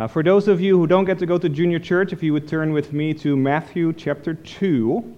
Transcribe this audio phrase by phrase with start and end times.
[0.00, 2.32] Uh, for those of you who don't get to go to junior church, if you
[2.32, 5.14] would turn with me to Matthew chapter 2,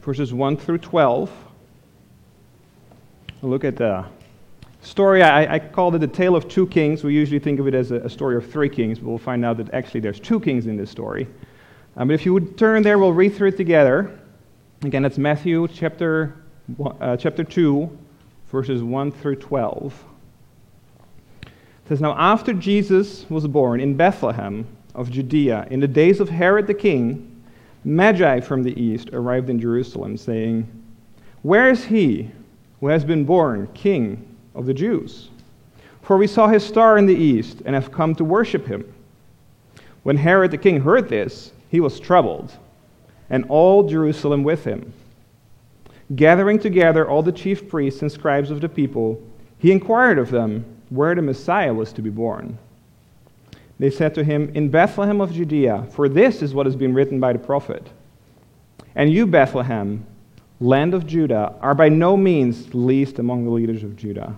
[0.00, 1.30] verses 1 through 12.
[3.42, 4.04] Look at the
[4.80, 5.22] story.
[5.22, 7.04] I, I called it the tale of two kings.
[7.04, 9.44] We usually think of it as a, a, story of three kings, but we'll find
[9.44, 11.28] out that actually there's two kings in this story.
[11.96, 14.18] Um, but if you would turn there, we'll read through it together.
[14.82, 16.34] Again, it's Matthew chapter,
[17.00, 17.96] uh, chapter 2,
[18.50, 20.04] verses 1 through 12.
[21.84, 26.28] It says, Now after Jesus was born in Bethlehem of Judea, in the days of
[26.28, 27.28] Herod the king,
[27.84, 30.68] Magi from the east arrived in Jerusalem, saying,
[31.42, 32.30] Where is he
[32.80, 35.30] who has been born king of the Jews?
[36.02, 38.92] For we saw his star in the east and have come to worship him.
[40.02, 42.52] When Herod the king heard this, he was troubled,
[43.30, 44.92] and all Jerusalem with him.
[46.14, 49.20] Gathering together all the chief priests and scribes of the people,
[49.58, 52.58] he inquired of them where the Messiah was to be born.
[53.78, 57.18] They said to him, In Bethlehem of Judea, for this is what has been written
[57.18, 57.88] by the prophet.
[58.94, 60.06] And you, Bethlehem,
[60.60, 64.36] land of Judah, are by no means least among the leaders of Judah.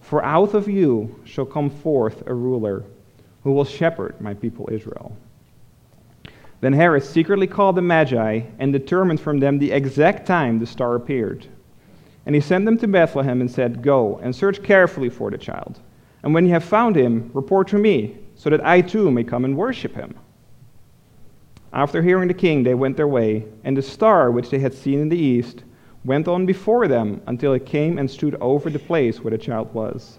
[0.00, 2.84] For out of you shall come forth a ruler
[3.42, 5.16] who will shepherd my people Israel.
[6.60, 10.94] Then Herod secretly called the Magi and determined from them the exact time the star
[10.94, 11.46] appeared.
[12.24, 15.80] And he sent them to Bethlehem and said, Go and search carefully for the child.
[16.22, 19.44] And when you have found him, report to me so that I too may come
[19.44, 20.14] and worship him.
[21.72, 25.00] After hearing the king, they went their way, and the star which they had seen
[25.00, 25.64] in the east
[26.04, 29.72] went on before them until it came and stood over the place where the child
[29.74, 30.18] was.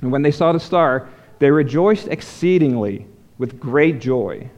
[0.00, 3.06] And when they saw the star, they rejoiced exceedingly
[3.38, 4.48] with great joy.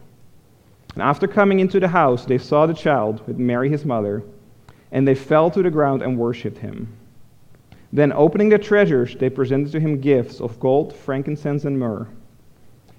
[0.94, 4.22] And after coming into the house, they saw the child with Mary his mother,
[4.90, 6.94] and they fell to the ground and worshipped him.
[7.92, 12.08] Then, opening their treasures, they presented to him gifts of gold, frankincense, and myrrh.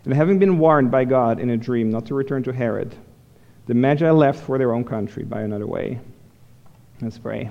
[0.06, 2.96] And having been warned by God in a dream not to return to Herod,
[3.66, 6.00] the Magi left for their own country by another way.
[7.02, 7.50] Let's pray.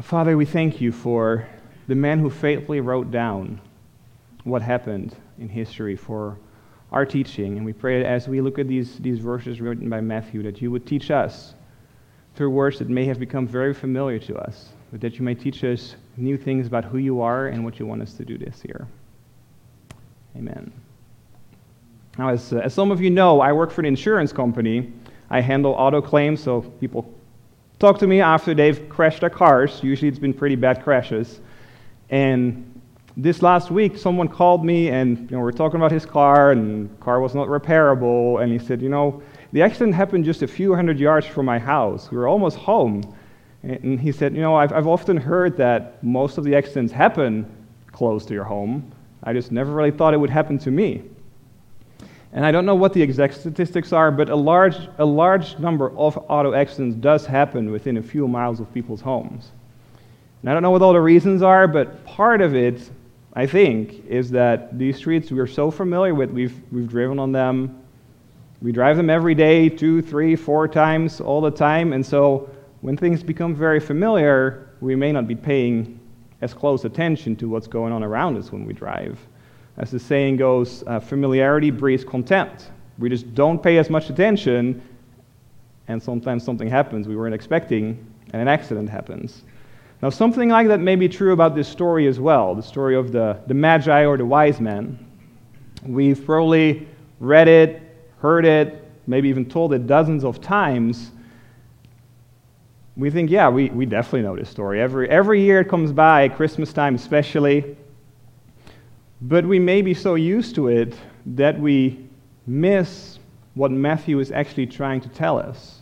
[0.00, 1.46] Father, we thank you for
[1.88, 3.60] the man who faithfully wrote down
[4.44, 6.38] what happened in history for
[6.90, 7.56] our teaching.
[7.56, 10.60] And we pray that as we look at these, these verses written by Matthew, that
[10.62, 11.54] you would teach us
[12.34, 15.96] through words that may have become very familiar to us, that you may teach us
[16.16, 18.86] new things about who you are and what you want us to do this year.
[20.36, 20.72] Amen.
[22.18, 24.92] Now, as, uh, as some of you know, I work for an insurance company.
[25.30, 27.10] I handle auto claims, so people
[27.78, 29.80] talk to me after they've crashed their cars.
[29.82, 31.40] Usually it's been pretty bad crashes.
[32.10, 32.80] And
[33.16, 36.52] this last week, someone called me and you know, we were talking about his car,
[36.52, 38.42] and car was not repairable.
[38.42, 39.22] And he said, You know,
[39.52, 42.10] the accident happened just a few hundred yards from my house.
[42.10, 43.02] We were almost home.
[43.62, 47.46] And he said, You know, I've, I've often heard that most of the accidents happen
[47.92, 48.90] close to your home.
[49.22, 51.02] I just never really thought it would happen to me.
[52.32, 55.96] And I don't know what the exact statistics are, but a large, a large number
[55.96, 59.52] of auto accidents does happen within a few miles of people's homes.
[60.40, 62.90] And I don't know what all the reasons are, but part of it,
[63.34, 67.78] I think, is that these streets we're so familiar with, we've, we've driven on them.
[68.62, 71.92] We drive them every day, two, three, four times, all the time.
[71.92, 72.48] And so
[72.82, 75.98] when things become very familiar, we may not be paying
[76.40, 79.18] as close attention to what's going on around us when we drive.
[79.78, 82.70] As the saying goes, uh, familiarity breeds contempt.
[82.98, 84.82] We just don't pay as much attention,
[85.86, 89.44] and sometimes something happens we weren't expecting, and an accident happens.
[90.02, 93.12] Now, something like that may be true about this story as well the story of
[93.12, 94.98] the, the Magi or the wise men.
[95.84, 96.88] We've probably
[97.20, 97.80] read it,
[98.18, 101.12] heard it, maybe even told it dozens of times
[102.96, 104.80] we think, yeah, we, we definitely know this story.
[104.80, 107.76] Every, every year it comes by, Christmas time especially.
[109.22, 110.94] But we may be so used to it
[111.26, 112.06] that we
[112.46, 113.18] miss
[113.54, 115.80] what Matthew is actually trying to tell us.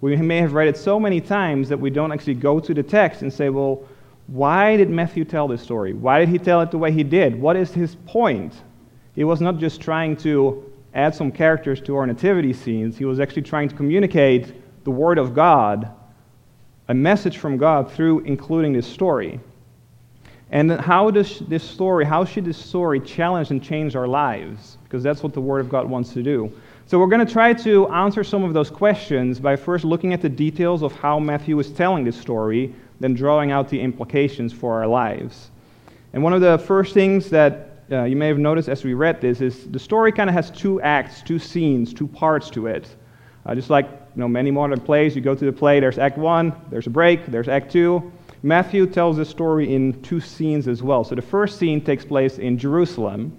[0.00, 2.82] We may have read it so many times that we don't actually go to the
[2.82, 3.86] text and say, well,
[4.26, 5.92] why did Matthew tell this story?
[5.92, 7.40] Why did he tell it the way he did?
[7.40, 8.54] What is his point?
[9.14, 13.20] He was not just trying to add some characters to our nativity scenes, he was
[13.20, 15.92] actually trying to communicate the Word of God
[16.90, 19.38] a message from God through including this story.
[20.50, 24.76] And how does this story, how should this story challenge and change our lives?
[24.82, 26.52] Because that's what the Word of God wants to do.
[26.86, 30.20] So we're going to try to answer some of those questions by first looking at
[30.20, 34.74] the details of how Matthew is telling this story, then drawing out the implications for
[34.74, 35.52] our lives.
[36.12, 39.20] And one of the first things that uh, you may have noticed as we read
[39.20, 42.96] this is the story kind of has two acts, two scenes, two parts to it.
[43.46, 46.18] Uh, just like you know, many modern plays, you go to the play, there's act
[46.18, 48.12] one, there's a break, there's act two.
[48.42, 51.04] Matthew tells this story in two scenes as well.
[51.04, 53.36] So the first scene takes place in Jerusalem.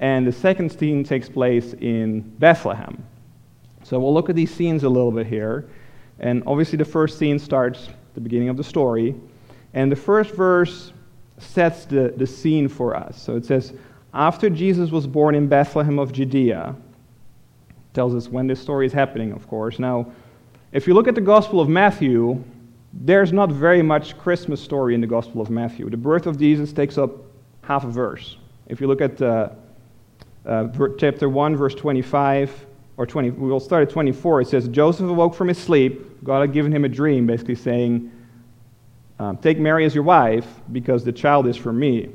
[0.00, 3.02] and the second scene takes place in Bethlehem.
[3.82, 5.68] So we'll look at these scenes a little bit here.
[6.20, 9.14] And obviously, the first scene starts the beginning of the story.
[9.74, 10.92] And the first verse
[11.38, 13.20] sets the, the scene for us.
[13.20, 13.72] So it says,
[14.12, 16.76] After Jesus was born in Bethlehem of Judea,
[17.98, 19.80] tells us when this story is happening, of course.
[19.80, 20.06] Now,
[20.70, 22.44] if you look at the Gospel of Matthew,
[22.92, 25.90] there's not very much Christmas story in the Gospel of Matthew.
[25.90, 27.10] The birth of Jesus takes up
[27.62, 28.36] half a verse.
[28.68, 29.48] If you look at uh,
[30.46, 32.66] uh, chapter 1, verse 25,
[32.98, 34.42] or 20, we'll start at 24.
[34.42, 36.22] It says, Joseph awoke from his sleep.
[36.22, 38.12] God had given him a dream, basically saying,
[39.18, 42.10] um, Take Mary as your wife, because the child is from me.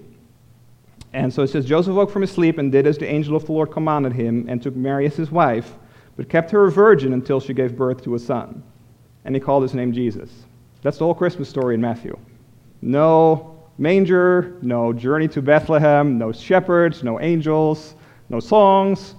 [1.13, 3.45] And so it says, Joseph woke from his sleep and did as the angel of
[3.45, 5.75] the Lord commanded him, and took Mary as his wife,
[6.18, 8.63] but kept her a virgin until she gave birth to a son.
[9.25, 10.30] And he called his name Jesus.
[10.81, 12.18] That's the whole Christmas story in Matthew.
[12.81, 17.95] No manger, no journey to Bethlehem, no shepherds, no angels,
[18.30, 19.15] no songs.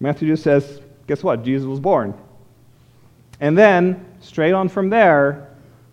[0.00, 1.44] Matthew just says, guess what?
[1.44, 2.14] Jesus was born.
[3.40, 5.48] And then, straight on from there,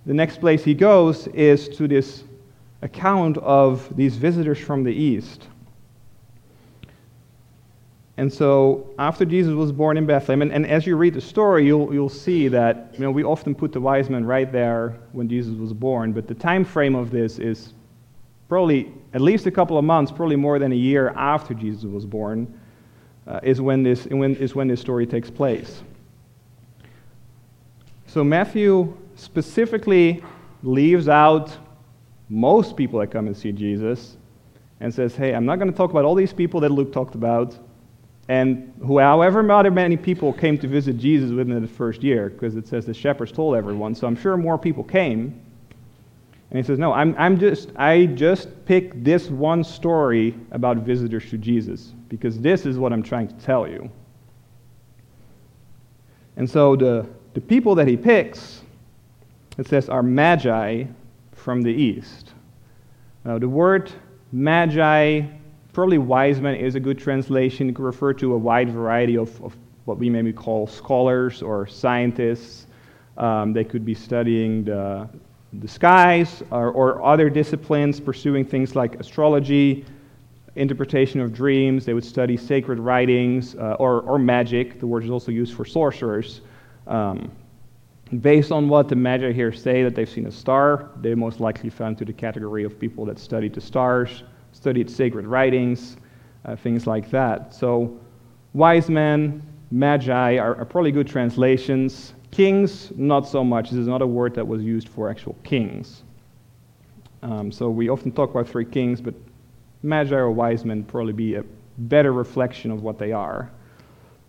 [0.05, 2.23] the next place he goes is to this
[2.85, 5.47] account of these visitors from the east.
[8.17, 11.65] And so, after Jesus was born in Bethlehem, and, and, as you read the story,
[11.65, 15.27] you'll, you'll see that you know, we often put the wise men right there when
[15.27, 17.73] Jesus was born, but the time frame of this is
[18.47, 22.05] probably at least a couple of months, probably more than a year after Jesus was
[22.05, 22.57] born,
[23.27, 25.83] uh, is, when this, when, is when this story takes place.
[28.07, 30.23] So, Matthew specifically
[30.63, 31.57] leaves out
[32.29, 34.17] most people that come and see Jesus
[34.79, 37.15] and says, Hey, I'm not going to talk about all these people that Luke talked
[37.15, 37.57] about
[38.27, 42.67] and who, however many people came to visit Jesus within the first year, because it
[42.67, 43.93] says the shepherds told everyone.
[43.93, 45.39] So I'm sure more people came.
[46.49, 51.29] And he says, No, I'm, I'm just, I just picked this one story about visitors
[51.29, 53.89] to Jesus, because this is what I'm trying to tell you.
[56.37, 58.61] And so the, the people that he picks,
[59.57, 60.85] it says, are magi
[61.45, 62.33] from the east.
[63.23, 63.91] Now, the word
[64.31, 65.21] magi
[65.75, 67.67] Probably wise men is a good translation.
[67.67, 71.67] It could refer to a wide variety of, of what we maybe call scholars or
[71.67, 72.67] scientists.
[73.17, 75.09] Um, they could be studying the,
[75.51, 79.83] the skies or, or, other disciplines, pursuing things like astrology,
[80.55, 81.83] interpretation of dreams.
[81.83, 84.79] They would study sacred writings uh, or, or magic.
[84.79, 86.39] The word is also used for sorcerers.
[86.87, 87.29] Um,
[88.21, 91.69] based on what the Magi here say that they've seen a star, they most likely
[91.69, 94.23] fell into the category of people that studied the stars
[94.55, 95.97] studied sacred writings,
[96.45, 97.53] uh, things like that.
[97.53, 97.99] So,
[98.53, 102.13] wise men, magi are, are, probably good translations.
[102.31, 103.69] Kings, not so much.
[103.69, 106.03] This is not a word that was used for actual kings.
[107.21, 109.13] Um, so, we often talk about three kings, but
[109.83, 111.43] magi or wise men probably be a
[111.77, 113.51] better reflection of what they are.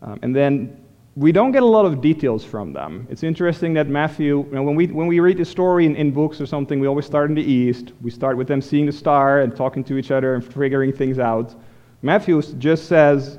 [0.02, 0.84] Um, and then
[1.17, 3.07] we don't get a lot of details from them.
[3.11, 6.11] It's interesting that Matthew, you know, when, we, when we read the story in, in
[6.11, 7.93] books or something, we always start in the east.
[8.03, 11.19] We start with them seeing the star and talking to each other and figuring things
[11.19, 11.55] out.
[12.03, 13.39] Matthew just says,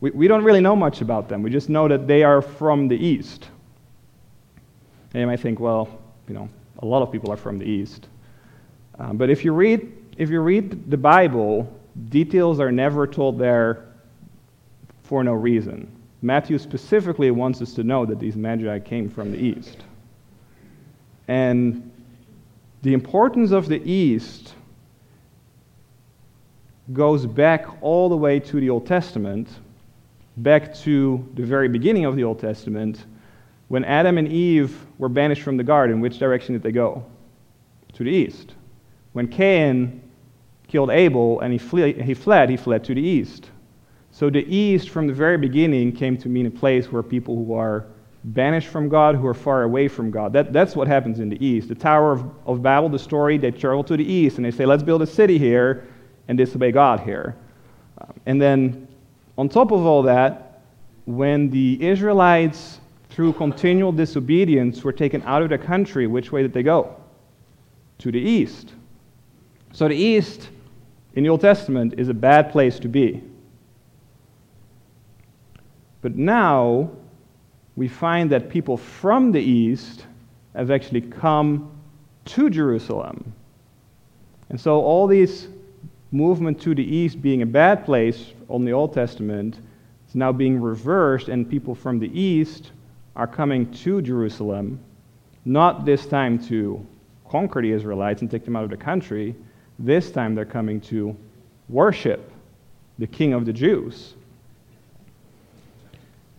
[0.00, 1.42] we, we don't really know much about them.
[1.42, 3.48] We just know that they are from the east.
[5.12, 6.48] And you might think, well, you know,
[6.78, 8.08] a lot of people are from the east.
[8.98, 11.70] Um, but if you, read, if you read the Bible,
[12.08, 13.84] details are never told there
[15.02, 15.92] for no reason.
[16.20, 19.78] Matthew specifically wants us to know that these magi came from the east.
[21.28, 21.90] And
[22.82, 24.54] the importance of the east
[26.92, 29.48] goes back all the way to the Old Testament,
[30.38, 33.04] back to the very beginning of the Old Testament,
[33.68, 36.00] when Adam and Eve were banished from the garden.
[36.00, 37.04] Which direction did they go?
[37.94, 38.54] To the east.
[39.12, 40.02] When Cain
[40.66, 43.50] killed Abel and he, fle- he fled, he fled to the east.
[44.18, 47.54] So the East, from the very beginning, came to mean a place where people who
[47.54, 47.86] are
[48.24, 50.32] banished from God, who are far away from God.
[50.32, 51.68] That, that's what happens in the East.
[51.68, 54.66] The Tower of, of Babel, the story, they travel to the East and they say,
[54.66, 55.86] let's build a city here
[56.26, 57.36] and disobey God here.
[58.00, 58.88] Um, and then,
[59.36, 60.62] on top of all that,
[61.04, 66.52] when the Israelites, through continual disobedience, were taken out of the country, which way did
[66.52, 66.96] they go?
[67.98, 68.72] To the East.
[69.72, 70.48] So the East,
[71.14, 73.22] in the Old Testament, is a bad place to be.
[76.00, 76.90] But now
[77.76, 80.06] we find that people from the east
[80.54, 81.70] have actually come
[82.26, 83.32] to Jerusalem.
[84.50, 85.48] And so all these
[86.10, 89.60] movement to the east being a bad place on the Old Testament
[90.08, 92.72] is now being reversed, and people from the east
[93.14, 94.80] are coming to Jerusalem,
[95.44, 96.84] not this time to
[97.28, 99.34] conquer the Israelites and take them out of the country.
[99.78, 101.16] This time they're coming to
[101.68, 102.32] worship
[102.98, 104.14] the king of the Jews.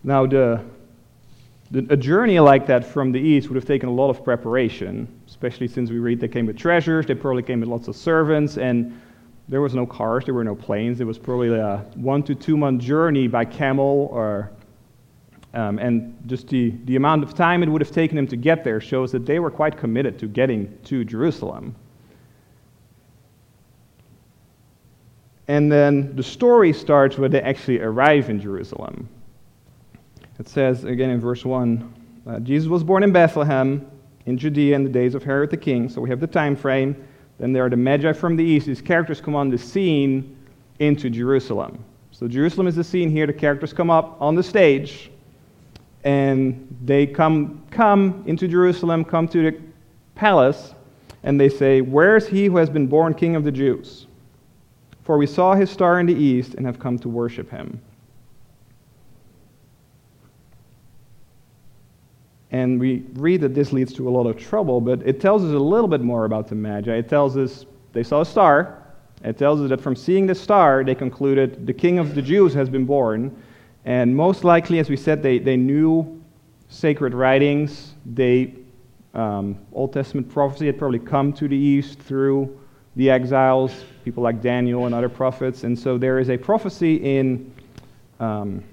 [0.02, 0.64] Now, the,
[1.70, 5.06] the, a journey like that from the east would have taken a lot of preparation,
[5.26, 8.56] especially since we read they came with treasures, they probably came with lots of servants,
[8.56, 8.98] and
[9.48, 11.00] there was no cars, there were no planes.
[11.00, 14.50] It was probably a one to two month journey by camel, or,
[15.52, 18.64] um, and just the, the amount of time it would have taken them to get
[18.64, 21.74] there shows that they were quite committed to getting to Jerusalem.
[25.46, 29.08] And then the story starts when they actually arrive in Jerusalem.
[30.40, 31.94] It says again in verse 1
[32.26, 33.86] uh, Jesus was born in Bethlehem
[34.24, 35.90] in Judea in the days of Herod the king.
[35.90, 36.96] So we have the time frame.
[37.38, 38.66] Then there are the Magi from the east.
[38.66, 40.38] These characters come on the scene
[40.78, 41.84] into Jerusalem.
[42.10, 43.26] So Jerusalem is the scene here.
[43.26, 45.10] The characters come up on the stage
[46.04, 49.58] and they come, come into Jerusalem, come to the
[50.14, 50.74] palace,
[51.22, 54.06] and they say, Where is he who has been born king of the Jews?
[55.02, 57.78] For we saw his star in the east and have come to worship him.
[62.52, 65.52] And we read that this leads to a lot of trouble, but it tells us
[65.52, 66.92] a little bit more about the Magi.
[66.92, 68.76] It tells us they saw a star.
[69.22, 72.52] It tells us that from seeing the star, they concluded the king of the Jews
[72.54, 73.36] has been born.
[73.84, 76.22] And most likely, as we said, they, they knew
[76.68, 77.94] sacred writings.
[78.04, 78.54] They,
[79.14, 82.58] um, Old Testament prophecy had probably come to the east through
[82.96, 85.64] the exiles, people like Daniel and other prophets.
[85.64, 87.52] And so there is a prophecy in,
[88.18, 88.64] um,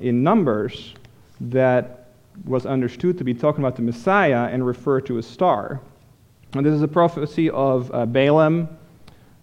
[0.00, 0.94] in Numbers
[1.40, 2.01] that
[2.44, 5.80] was understood to be talking about the Messiah and refer to a star.
[6.54, 8.68] And this is a prophecy of uh, Balaam,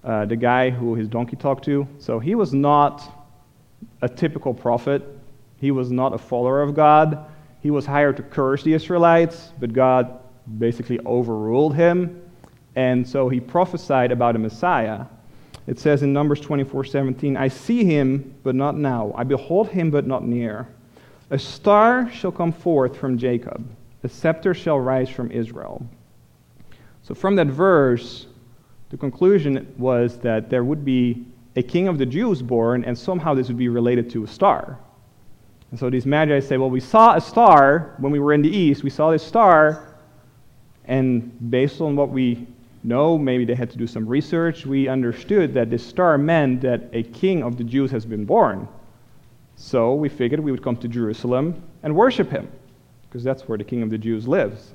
[0.04, 1.88] uh, the guy who his donkey talked to.
[1.98, 3.04] So he was not
[4.02, 5.04] a typical prophet.
[5.58, 7.26] He was not a follower of God.
[7.62, 10.20] He was hired to curse the Israelites, but God
[10.58, 12.22] basically overruled him
[12.76, 15.06] and so he prophesied about a Messiah.
[15.68, 19.12] It says in Numbers 24:17, I see him, but not now.
[19.16, 20.68] I behold him, but not near.
[21.32, 23.68] A star shall come forth from Jacob,
[24.04, 25.86] a scepter shall rise from Israel.
[27.04, 28.26] So from that verse,
[28.90, 33.34] the conclusion was that there would be a king of the Jews born, and somehow
[33.36, 34.80] this would be related to a star.
[35.70, 38.50] And so these magi say, Well, we saw a star when we were in the
[38.50, 38.84] east.
[38.84, 39.96] We saw this star,
[40.86, 42.48] and based on what we
[42.84, 44.66] know, maybe they had to do some research.
[44.66, 48.68] We understood that this star meant that a king of the Jews has been born.
[49.62, 52.50] So we figured we would come to Jerusalem and worship him,
[53.04, 54.74] because that's where the king of the Jews lives.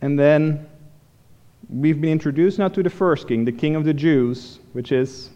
[0.00, 0.66] And then
[1.68, 5.28] we've been introduced now to the first king, the king of the Jews, which is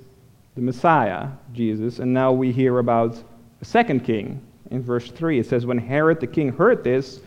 [0.54, 1.98] the Messiah, Jesus.
[1.98, 3.22] And now we hear about
[3.60, 4.40] a second king.
[4.70, 7.20] In verse 3, it says, When Herod the king heard this,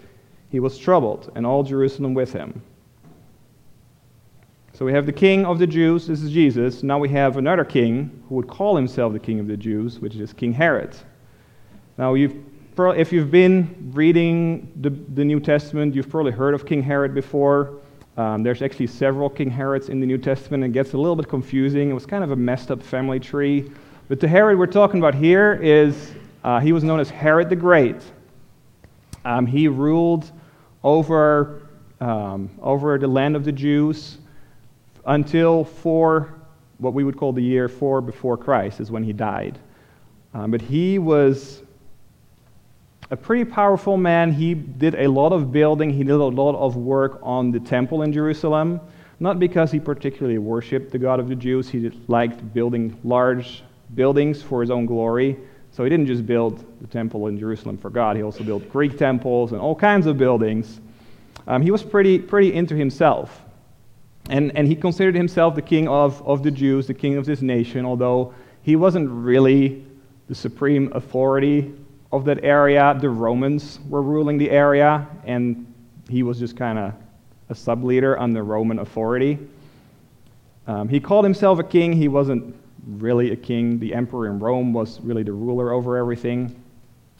[0.50, 2.63] he was troubled, and all Jerusalem with him.
[4.75, 6.82] So we have the king of the Jews, this is Jesus.
[6.82, 10.15] Now we have another king who would call himself the king of the Jews, which
[10.15, 10.96] is King Herod.
[12.00, 12.36] Now, you've,
[12.75, 17.82] if you've been reading the, the New Testament, you've probably heard of King Herod before.
[18.18, 20.63] Um, there's actually several King Herods in the New Testament.
[20.63, 21.92] And it gets a little bit confusing.
[21.92, 23.72] It was kind of a messed up family tree.
[24.08, 26.13] But the Herod we're talking about here is,
[26.44, 28.01] uh, he was known as Herod the Great.
[29.24, 30.32] Um, he ruled
[30.84, 31.62] over,
[32.01, 34.18] um, over the land of the Jews
[35.05, 36.33] until four,
[36.77, 39.60] what we would call the year four before Christ, is when he died.
[40.33, 41.62] Um, but he was
[43.12, 44.31] a pretty powerful man.
[44.31, 48.01] He did a lot of building, he did a lot of work on the temple
[48.01, 48.79] in Jerusalem.
[49.19, 53.63] Not because he particularly worshiped the God of the Jews, he liked building large
[53.95, 55.38] buildings for his own glory.
[55.72, 58.98] So he didn't just build the temple in Jerusalem for God, he also built Greek
[58.98, 60.79] temples and all kinds of buildings.
[61.48, 63.41] Um, he was pretty, pretty into himself.
[64.30, 67.42] And, and he considered himself the king of, of the Jews, the king of this
[67.42, 69.86] nation, although he wasn't really
[70.27, 71.74] the supreme authority
[72.12, 72.98] of that area.
[73.00, 75.72] The Romans were ruling the area, and
[76.10, 76.94] he was just kind of
[77.50, 79.38] a sub leader under Roman authority.
[80.68, 81.92] Um, he called himself a king.
[81.92, 82.56] He wasn't
[82.88, 83.80] really a king.
[83.80, 86.56] The emperor in Rome was really the ruler over everything.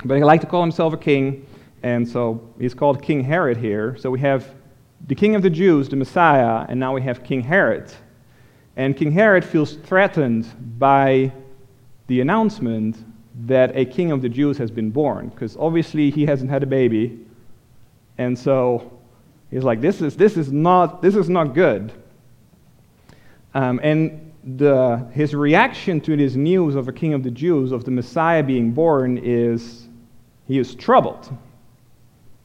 [0.06, 1.46] But he liked to call himself a king,
[1.82, 3.98] and so he's called King Herod here.
[3.98, 4.48] So we have
[5.08, 7.92] the king of the Jews, the Messiah, and now we have King Herod.
[8.76, 10.48] And King Herod feels threatened
[10.80, 11.32] by
[12.08, 12.98] the announcement
[13.46, 16.66] that a king of the Jews has been born, because obviously he hasn't had a
[16.66, 17.20] baby.
[18.18, 18.98] And so
[19.52, 21.92] he's like, this is, this is, not, this is not good.
[23.54, 27.84] Um, and the, his reaction to this news of a king of the Jews, of
[27.86, 29.88] the Messiah being born, is
[30.48, 31.36] he is troubled.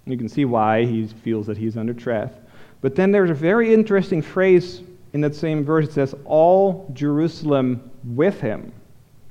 [0.06, 2.47] You can see why he feels that he's under threat.
[2.80, 4.82] But then there's a very interesting phrase
[5.12, 8.72] in that same verse, it says, all Jerusalem with him.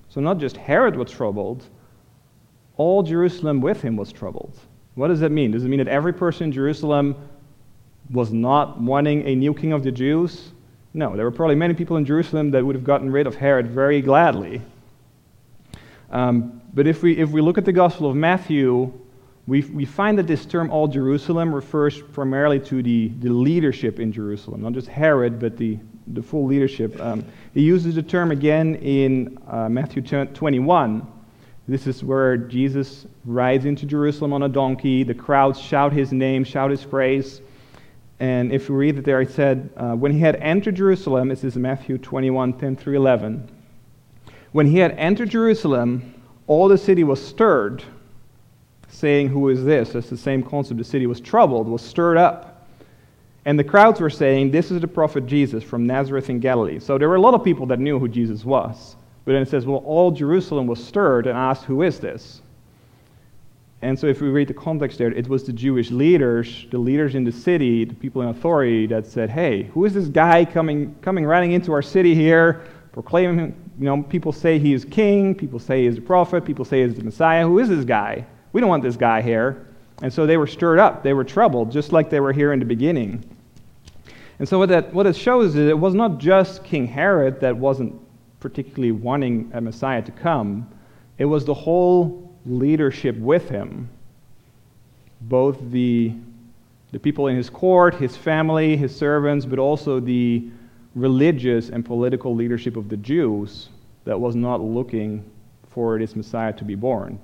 [0.09, 1.65] So not just Herod was troubled,
[2.77, 4.57] all Jerusalem with him was troubled.
[4.95, 5.51] What does that mean?
[5.51, 7.15] Does it mean that every person in Jerusalem
[8.09, 10.51] was not wanting a new king of the Jews?
[10.93, 13.67] No, there were probably many people in Jerusalem that would have gotten rid of Herod
[13.67, 14.61] very gladly.
[16.09, 18.91] Um, but if we, if we look at the Gospel of Matthew,
[19.47, 24.11] we, we find that this term all Jerusalem refers primarily to the, the leadership in
[24.11, 26.99] Jerusalem, not just Herod, but the, the full leadership.
[26.99, 31.07] Um, he uses the term again in uh, Matthew 21.
[31.69, 35.03] This is where Jesus rides into Jerusalem on a donkey.
[35.03, 37.41] The crowds shout his name, shout his praise.
[38.19, 41.45] And if we read it there, it said, uh, When he had entered Jerusalem, this
[41.45, 43.49] is Matthew 21 10 through 11.
[44.51, 46.15] When he had entered Jerusalem,
[46.47, 47.83] all the city was stirred,
[48.89, 49.93] saying, Who is this?
[49.93, 50.77] That's the same concept.
[50.77, 52.65] The city was troubled, was stirred up.
[53.45, 56.79] And the crowds were saying, This is the prophet Jesus from Nazareth in Galilee.
[56.79, 58.95] So there were a lot of people that knew who Jesus was.
[59.25, 62.41] But then it says, Well, all Jerusalem was stirred and asked, Who is this?
[63.81, 67.13] And so, if we read the context there, it was the Jewish leaders, the leaders
[67.13, 70.95] in the city, the people in authority, that said, Hey, who is this guy coming,
[71.01, 75.59] coming running into our city here, proclaiming, you know, people say he is king, people
[75.59, 77.45] say he is a prophet, people say he is the Messiah.
[77.45, 78.25] Who is this guy?
[78.57, 79.67] We don't want this guy here.
[80.01, 82.57] And so they were stirred up, they were troubled, just like they were here in
[82.57, 83.23] the beginning.
[84.39, 87.55] And so, what, that, what it shows is it was not just King Herod that
[87.55, 87.93] wasn't
[88.39, 90.67] particularly wanting a Messiah to come,
[91.19, 93.89] it was the whole leadership with him,
[95.21, 96.15] both the,
[96.91, 100.49] the people in his court, his family, his servants, but also the
[100.95, 103.69] religious and political leadership of the Jews
[104.05, 105.23] that was not looking
[105.69, 107.19] for this Messiah to be born.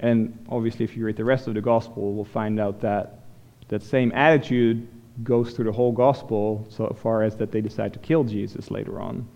[0.00, 3.20] And obviously, if you read the rest of the gospel, we'll find out that
[3.68, 4.88] that same attitude
[5.22, 9.00] goes through the whole gospel so far as that they decide to kill Jesus later
[9.00, 9.26] on.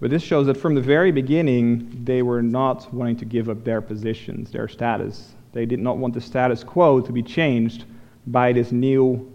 [0.00, 3.64] But this shows that from the very beginning, they were not wanting to give up
[3.64, 5.34] their positions, their status.
[5.52, 7.84] They did not want the status quo to be changed
[8.26, 9.30] by this new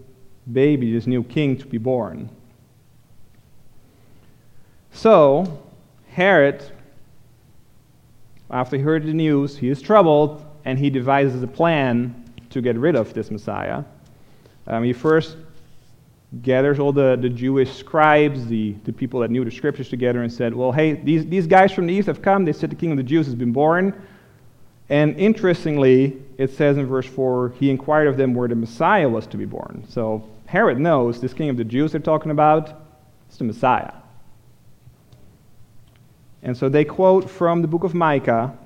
[0.52, 2.30] baby, this new king to be born.
[4.92, 5.62] So,
[6.08, 6.64] Herod,
[8.50, 12.76] after he heard the news, he is troubled and he devises a plan to get
[12.76, 13.84] rid of this Messiah.
[14.66, 15.36] Um, he first
[16.42, 20.32] gathers all the, the Jewish scribes, the, the people that knew the scriptures together, and
[20.32, 22.44] said, Well, hey, these, these guys from the east have come.
[22.44, 24.06] They said the king of the Jews has been born.
[24.88, 29.26] And interestingly, it says in verse 4, he inquired of them where the Messiah was
[29.28, 29.84] to be born.
[29.88, 32.82] So Herod knows this king of the Jews they're talking about,
[33.30, 33.92] is the Messiah.
[36.44, 38.56] And so they quote from the book of Micah,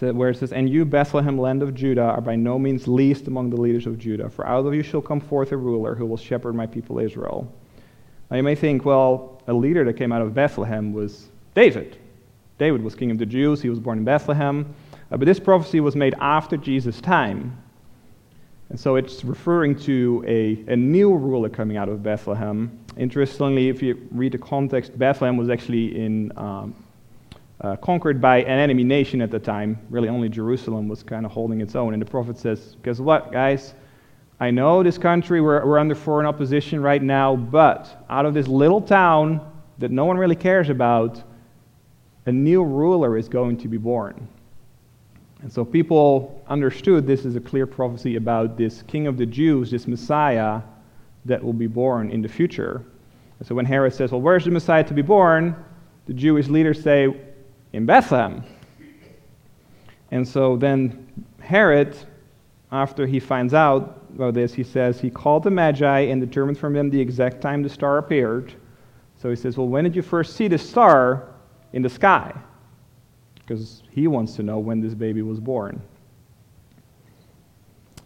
[0.00, 3.50] where it says, And you, Bethlehem, land of Judah, are by no means least among
[3.50, 6.16] the leaders of Judah, for out of you shall come forth a ruler who will
[6.16, 7.52] shepherd my people Israel.
[8.30, 11.98] Now you may think, well, a leader that came out of Bethlehem was David.
[12.58, 14.72] David was king of the Jews, he was born in Bethlehem.
[15.10, 17.60] Uh, but this prophecy was made after Jesus' time.
[18.68, 22.78] And so it's referring to a, a new ruler coming out of Bethlehem.
[22.98, 26.74] Interestingly, if you read the context, Bethlehem was actually in um,
[27.60, 29.78] uh, conquered by an enemy nation at the time.
[29.88, 31.92] Really, only Jerusalem was kind of holding its own.
[31.92, 33.74] And the prophet says, Guess what, guys?
[34.40, 38.46] I know this country, we're, we're under foreign opposition right now, but out of this
[38.46, 39.40] little town
[39.78, 41.22] that no one really cares about,
[42.26, 44.28] a new ruler is going to be born.
[45.42, 49.70] And so people understood this is a clear prophecy about this king of the Jews,
[49.70, 50.62] this Messiah
[51.24, 52.84] that will be born in the future.
[53.38, 55.56] And so when Herod says, Well, where's the Messiah to be born?
[56.06, 57.14] The Jewish leaders say,
[57.72, 58.42] in Bethlehem.
[60.10, 61.06] And so then
[61.40, 61.96] Herod,
[62.72, 66.72] after he finds out about this, he says he called the Magi and determined from
[66.72, 68.54] them the exact time the star appeared.
[69.20, 71.28] So he says, Well, when did you first see the star
[71.72, 72.32] in the sky?
[73.34, 75.80] Because he wants to know when this baby was born.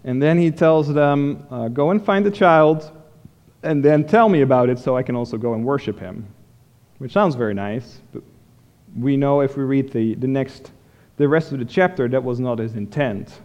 [0.04, 2.90] And then he tells them, uh, Go and find the child,
[3.62, 6.26] and then tell me about it so I can also go and worship him.
[6.98, 8.22] Which sounds very nice, but
[8.96, 10.70] we know if we read the, the next,
[11.16, 13.40] the rest of the chapter, that was not his intent.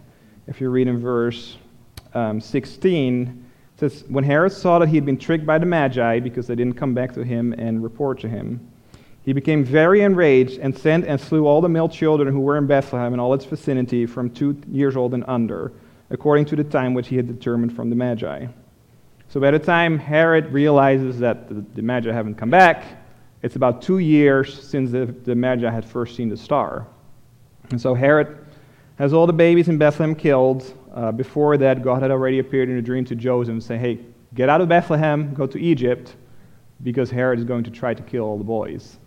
[0.46, 1.56] If you read in verse
[2.14, 3.44] um, 16,
[3.76, 6.54] it says, When Herod saw that he had been tricked by the Magi because they
[6.54, 8.60] didn't come back to him and report to him,
[9.24, 12.66] he became very enraged and sent and slew all the male children who were in
[12.66, 15.72] Bethlehem and all its vicinity from two years old and under,
[16.10, 18.46] according to the time which he had determined from the Magi.
[19.28, 22.84] So by the time Herod realizes that the, the Magi haven't come back,
[23.42, 26.86] it's about two years since the, the Magi had first seen the star.
[27.70, 28.46] And so Herod
[28.96, 30.74] has all the babies in Bethlehem killed.
[30.94, 34.00] Uh, before that, God had already appeared in a dream to Joseph and say, hey,
[34.34, 36.16] get out of Bethlehem, go to Egypt.
[36.82, 38.98] because Herod is going to try to kill all the boys.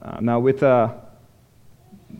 [0.00, 0.94] Uh, now, with uh,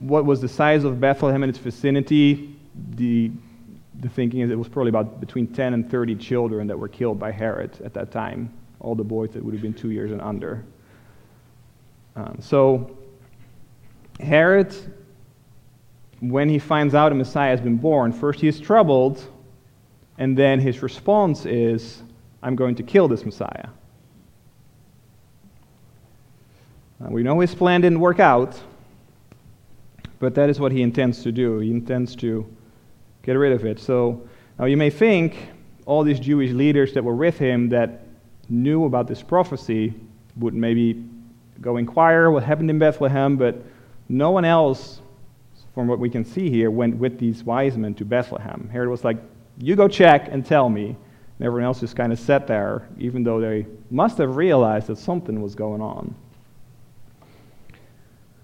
[0.01, 2.57] what was the size of Bethlehem and its vicinity,
[2.97, 3.31] the,
[4.01, 7.19] the thinking is it was probably about between 10 and 30 children that were killed
[7.19, 10.21] by Herod at that time, all the boys that would have been two years and
[10.21, 10.65] under.
[12.15, 12.97] Um, so,
[14.21, 14.75] Herod,
[16.21, 19.25] when he finds out a Messiah has been born, first he is troubled,
[20.19, 22.03] and then his response is,
[22.43, 23.69] I'm going to kill this Messiah.
[27.01, 28.61] We know his plan didn't work out,
[30.19, 31.61] but that is what he intends to do.
[31.61, 32.45] He intends to
[33.29, 33.79] get rid of it.
[33.79, 34.27] So
[34.59, 35.51] now you may think
[35.85, 38.07] all these Jewish leaders that were with him that
[38.49, 39.93] knew about this prophecy
[40.39, 41.05] would maybe
[41.61, 43.57] go inquire what happened in Bethlehem, but
[44.09, 45.03] no one else,
[45.75, 48.67] from what we can see here, went with these wise men to Bethlehem.
[48.73, 49.19] Herod was like,
[49.59, 50.87] You go check and tell me.
[50.87, 54.97] And everyone else just kind of sat there, even though they must have realized that
[54.97, 56.15] something was going on.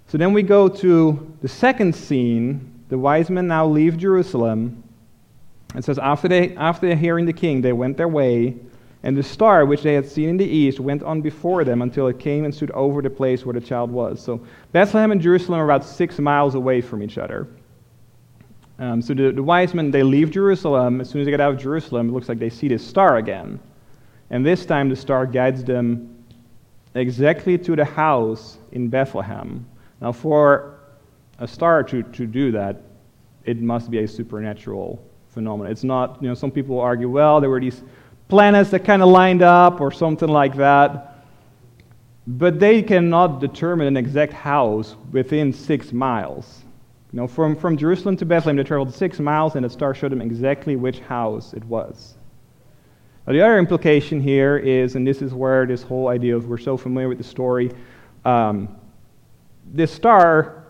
[0.09, 2.74] So then we go to the second scene.
[2.95, 4.85] The wise men now leave Jerusalem.
[5.75, 8.55] It says, after, they, after hearing the king, they went their way,
[9.03, 12.07] and the star which they had seen in the east went on before them until
[12.07, 14.23] it came and stood over the place where the child was.
[14.23, 17.49] So Bethlehem and Jerusalem are about six miles away from each other.
[18.79, 21.01] Um, so the, the wise men, they leave Jerusalem.
[21.01, 23.17] As soon as they get out of Jerusalem, it looks like they see this star
[23.17, 23.59] again.
[24.31, 26.25] And this time the star guides them
[26.95, 29.67] exactly to the house in Bethlehem
[30.01, 30.75] now, for
[31.39, 32.83] a star to, to do that,
[33.45, 35.71] it must be a supernatural phenomenon.
[35.71, 37.83] It's not, you know, some people argue, well, there were these
[38.29, 41.11] planets that kind of lined up or something like that.
[42.27, 46.63] But they cannot determine an exact house within six miles.
[47.13, 50.11] You know, from, from Jerusalem to Bethlehem, they traveled six miles, and the star showed
[50.11, 52.15] them exactly which house it was.
[53.27, 56.59] Now, the other implication here is, and this is where this whole idea of we're
[56.59, 57.71] so familiar with the story,
[58.25, 58.75] um,
[59.73, 60.64] this star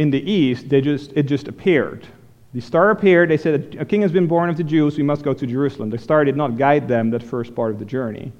[0.00, 2.06] in the east, they just, it just appeared.
[2.54, 3.28] The star appeared.
[3.28, 4.96] They said, A king has been born of the Jews.
[4.96, 5.90] We must go to Jerusalem.
[5.90, 8.32] The star did not guide them that first part of the journey.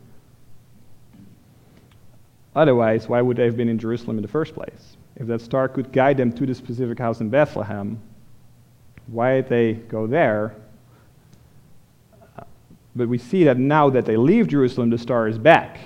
[2.56, 4.96] Otherwise, why would they have been in Jerusalem in the first place?
[5.16, 8.00] If that star could guide them to the specific house in Bethlehem,
[9.08, 10.54] why did they go there?
[12.96, 15.78] But we see that now that they leave Jerusalem, the star is back.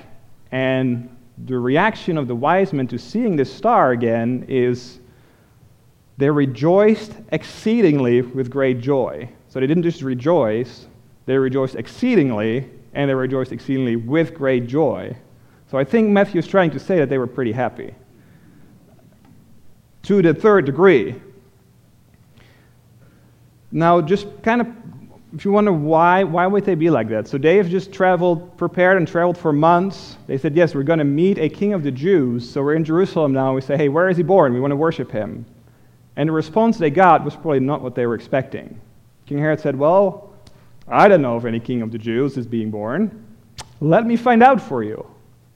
[0.52, 1.08] And
[1.46, 5.00] the reaction of the wise men to seeing this star again is
[6.16, 9.28] they rejoiced exceedingly with great joy.
[9.48, 10.86] So they didn't just rejoice,
[11.26, 15.16] they rejoiced exceedingly, and they rejoiced exceedingly with great joy.
[15.70, 17.94] So I think Matthew is trying to say that they were pretty happy.
[20.04, 21.20] To the third degree.
[23.72, 24.68] Now, just kind of
[25.34, 27.26] if you wonder why, why would they be like that?
[27.26, 30.16] So they have just traveled, prepared and traveled for months.
[30.28, 32.48] They said, yes, we're going to meet a king of the Jews.
[32.48, 33.52] So we're in Jerusalem now.
[33.52, 34.54] We say, hey, where is he born?
[34.54, 35.44] We want to worship him.
[36.16, 38.80] And the response they got was probably not what they were expecting.
[39.26, 40.32] King Herod said, well,
[40.86, 43.26] I don't know if any king of the Jews is being born.
[43.80, 45.06] Let me find out for you.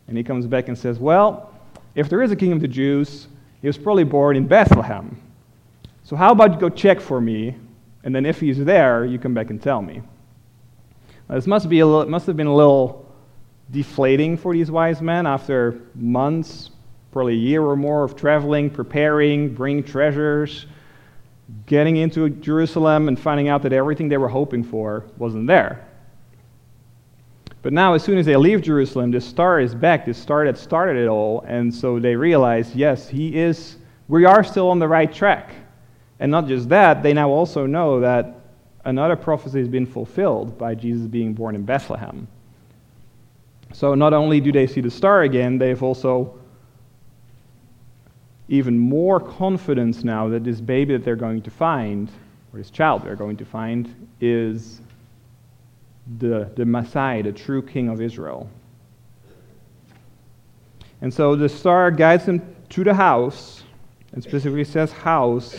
[0.08, 1.52] And he comes back and says, well,
[1.94, 3.28] if there is a king of the Jews,
[3.60, 5.20] he was probably born in Bethlehem.
[6.04, 7.56] So how about you go check for me
[8.04, 10.00] and then if he's there, you come back and tell me.
[11.28, 13.06] Now, this must, be a little, must have been a little
[13.70, 16.70] deflating for these wise men after months,
[17.10, 20.66] probably a year or more of traveling, preparing, bringing treasures,
[21.66, 25.86] getting into Jerusalem and finding out that everything they were hoping for wasn't there.
[27.62, 30.56] But now, as soon as they leave Jerusalem, this star is back, this star that
[30.56, 34.86] started it all, and so they realize, yes, he is, we are still on the
[34.86, 35.50] right track.
[36.20, 38.40] And not just that, they now also know that
[38.84, 42.28] another prophecy has been fulfilled by Jesus being born in Bethlehem.
[43.72, 46.37] So not only do they see the star again, they've also
[48.48, 52.10] even more confidence now that this baby that they're going to find,
[52.52, 54.80] or this child they're going to find, is
[56.18, 58.48] the, the Messiah, the true King of Israel.
[61.00, 63.62] And so the star guides them to the house,
[64.12, 65.56] and specifically says house,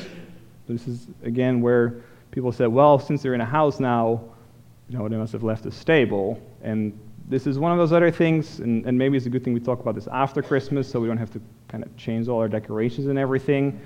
[0.67, 4.21] this is, again, where people said, well, since they're in a house now,
[4.89, 6.41] you know, they must have left the stable.
[6.63, 9.53] And this is one of those other things, and, and maybe it's a good thing
[9.53, 12.39] we talk about this after Christmas so we don't have to kind of change all
[12.39, 13.79] our decorations and everything.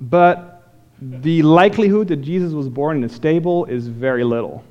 [0.00, 4.62] But the likelihood that Jesus was born in a stable is very little.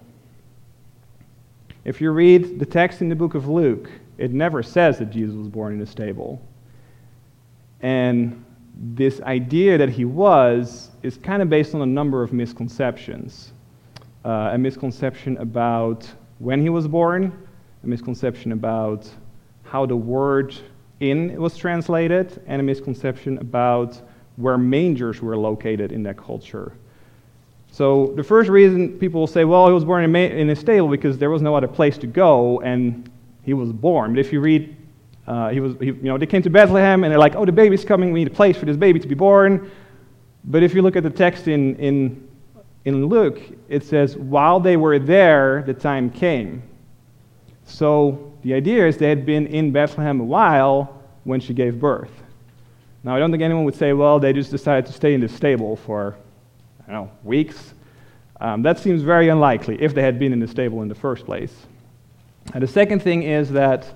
[1.85, 5.33] If you read the text in the book of Luke, it never says that Jesus
[5.33, 6.41] was born in a stable.
[7.81, 8.43] And
[8.75, 13.53] this idea that he was is kind of based on a number of misconceptions.
[14.25, 16.05] Uh, a misconception about
[16.39, 17.47] when he was born,
[17.83, 19.09] a misconception about
[19.69, 20.55] how the word
[20.99, 24.01] in was translated, and a misconception about
[24.35, 26.73] where mangers were located in that culture.
[27.71, 30.87] So the first reason people will say, well, he was born in, in a stable
[30.87, 33.09] because there was no other place to go, and
[33.43, 34.13] he was born.
[34.13, 34.75] But if you read,
[35.27, 37.51] uh, he was, he, you know, they came to Bethlehem, and they're like, oh, the
[37.51, 38.11] baby's coming.
[38.11, 39.69] We need a place for this baby to be born.
[40.45, 42.27] But if you look at the text in, in,
[42.85, 46.63] in Luke, it says, while they were there, the time came.
[47.69, 52.11] So the idea is they had been in Bethlehem a while when she gave birth.
[53.03, 55.29] Now, I don't think anyone would say, well, they just decided to stay in the
[55.29, 56.17] stable for,
[56.81, 57.73] I don't know, weeks.
[58.41, 61.25] Um, that seems very unlikely if they had been in the stable in the first
[61.25, 61.53] place.
[62.53, 63.93] And the second thing is that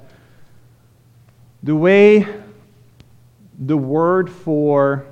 [1.64, 2.28] the way
[3.60, 5.06] the word for,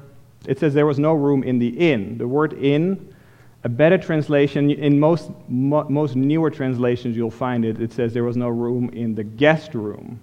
[0.46, 2.18] it says there was no room in the inn.
[2.18, 3.14] The word inn,
[3.64, 8.24] a better translation, in most, mo- most newer translations you'll find it, it says there
[8.24, 10.20] was no room in the guest room.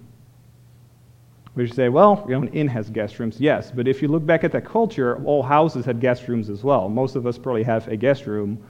[1.53, 4.25] Which say, well, you know, an inn has guest rooms, yes, but if you look
[4.25, 6.89] back at that culture, all houses had guest rooms as well.
[6.89, 8.61] Most of us probably have a guest room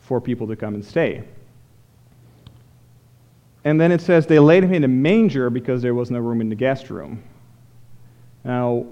[0.00, 1.24] for people to come and stay.
[3.64, 6.40] And then it says they laid him in a manger because there was no room
[6.40, 7.22] in the guest room.
[8.44, 8.86] Now,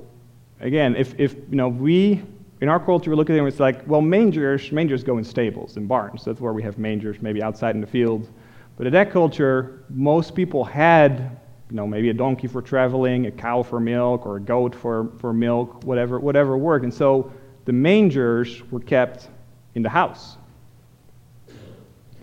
[0.61, 2.23] again, if, if you know, we,
[2.61, 5.25] in our culture, we look at them, and it's like, well, mangers, mangers go in
[5.25, 6.25] stables, in barns.
[6.25, 8.29] That's where we have mangers, maybe outside in the field.
[8.77, 11.39] But in that culture, most people had
[11.71, 15.11] you know, maybe a donkey for traveling, a cow for milk, or a goat for,
[15.19, 16.85] for milk, whatever, whatever worked.
[16.85, 17.33] And so
[17.65, 19.29] the mangers were kept
[19.75, 20.37] in the house.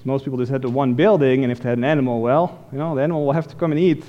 [0.04, 2.78] Most people just had the one building, and if they had an animal, well, you
[2.78, 4.06] know, the animal will have to come and eat.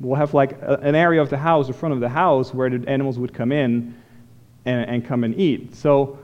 [0.00, 2.70] We'll have like a, an area of the house, the front of the house, where
[2.70, 3.94] the animals would come in
[4.64, 5.74] and, and come and eat.
[5.74, 6.18] So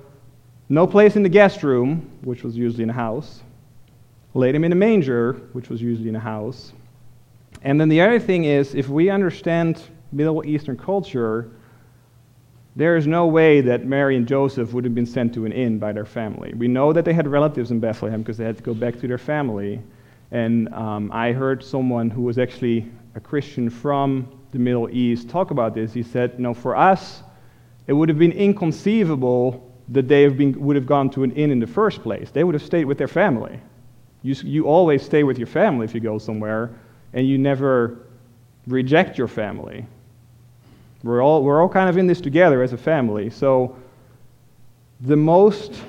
[0.68, 3.42] no place in the guest room, which was usually in a house.
[4.34, 6.72] Laid him in a manger, which was usually in a house
[7.62, 11.50] and then the other thing is, if we understand Middle Eastern culture,
[12.74, 15.78] there is no way that Mary and Joseph would have been sent to an inn
[15.78, 16.54] by their family.
[16.54, 19.08] We know that they had relatives in Bethlehem because they had to go back to
[19.08, 19.82] their family.
[20.30, 25.50] And um, I heard someone who was actually a Christian from the Middle East talk
[25.50, 25.92] about this.
[25.92, 27.22] He said, "No, for us,
[27.90, 31.50] it would have been inconceivable that they have been, would have gone to an inn
[31.50, 32.30] in the first place.
[32.30, 33.58] They would have stayed with their family.
[34.22, 36.70] You, you always stay with your family if you go somewhere
[37.14, 38.06] and you never
[38.68, 39.84] reject your family.
[41.02, 43.28] We're all, we're all kind of in this together as a family.
[43.28, 43.76] So,
[45.00, 45.82] the most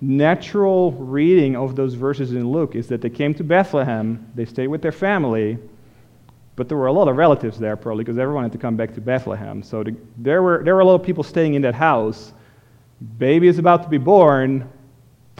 [0.00, 4.66] natural reading of those verses in Luke is that they came to Bethlehem, they stayed
[4.66, 5.56] with their family,
[6.56, 8.94] but there were a lot of relatives there probably because everyone had to come back
[8.94, 9.62] to Bethlehem.
[9.62, 12.32] So, the, there, were, there were a lot of people staying in that house.
[13.18, 14.70] Baby is about to be born.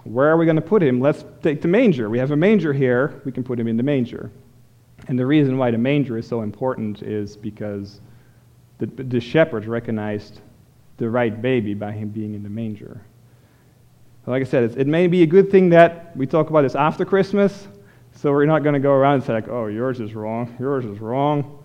[0.05, 1.01] Where are we going to put him?
[1.01, 2.11] Let's take the manger.
[2.11, 3.21] We have a manger here.
[3.25, 4.31] We can put him in the manger.
[5.09, 8.01] And the reason why the manger is so important is because
[8.79, 10.41] the, the shepherds recognized
[10.97, 13.01] the right baby by him being in the manger.
[14.27, 17.05] Like I said, it may be a good thing that we talk about this after
[17.05, 17.67] Christmas,
[18.23, 20.85] so we're not going to go around and say, like, oh, yours is wrong, yours
[20.85, 21.59] is wrong.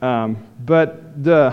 [0.00, 1.52] Um, but the,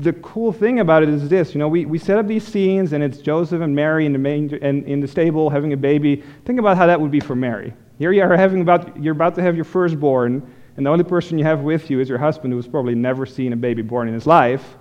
[0.00, 2.94] the cool thing about it is this you know, we, we set up these scenes,
[2.94, 6.24] and it's Joseph and Mary in the, manger, and in the stable having a baby.
[6.44, 7.72] Think about how that would be for Mary.
[8.00, 11.38] Here you are having about, you're about to have your firstborn, and the only person
[11.38, 14.14] you have with you is your husband who's probably never seen a baby born in
[14.14, 14.76] his life.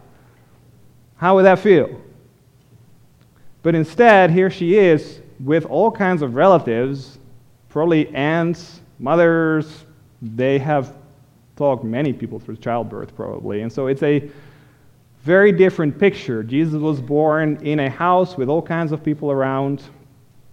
[1.18, 2.02] How would that feel?
[3.62, 7.20] But instead, here she is with all kinds of relatives,
[7.70, 9.86] probably aunts, mothers.
[10.22, 10.94] They have
[11.56, 13.62] talked many people through childbirth, probably.
[13.62, 14.30] And so it's a
[15.24, 16.44] very different picture.
[16.44, 19.84] Jesus was born in a house with all kinds of people around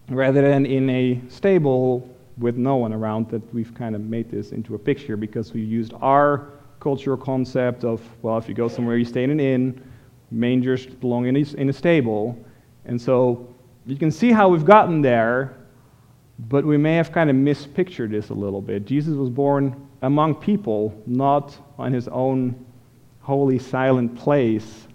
[0.09, 4.51] rather than in a stable with no one around that we've kind of made this
[4.51, 6.49] into a picture because we used our
[6.81, 9.81] cultural concept of, well, if you go somewhere, you stay in an inn,
[10.31, 12.37] mangers belong in a, in a stable.
[12.85, 13.55] And so
[13.87, 15.55] you can see how we've gotten there,
[16.39, 18.85] but we may have kind of mispictured this a little bit.
[18.85, 22.65] Jesus was born among people, not on his own
[23.21, 24.87] holy, silent place.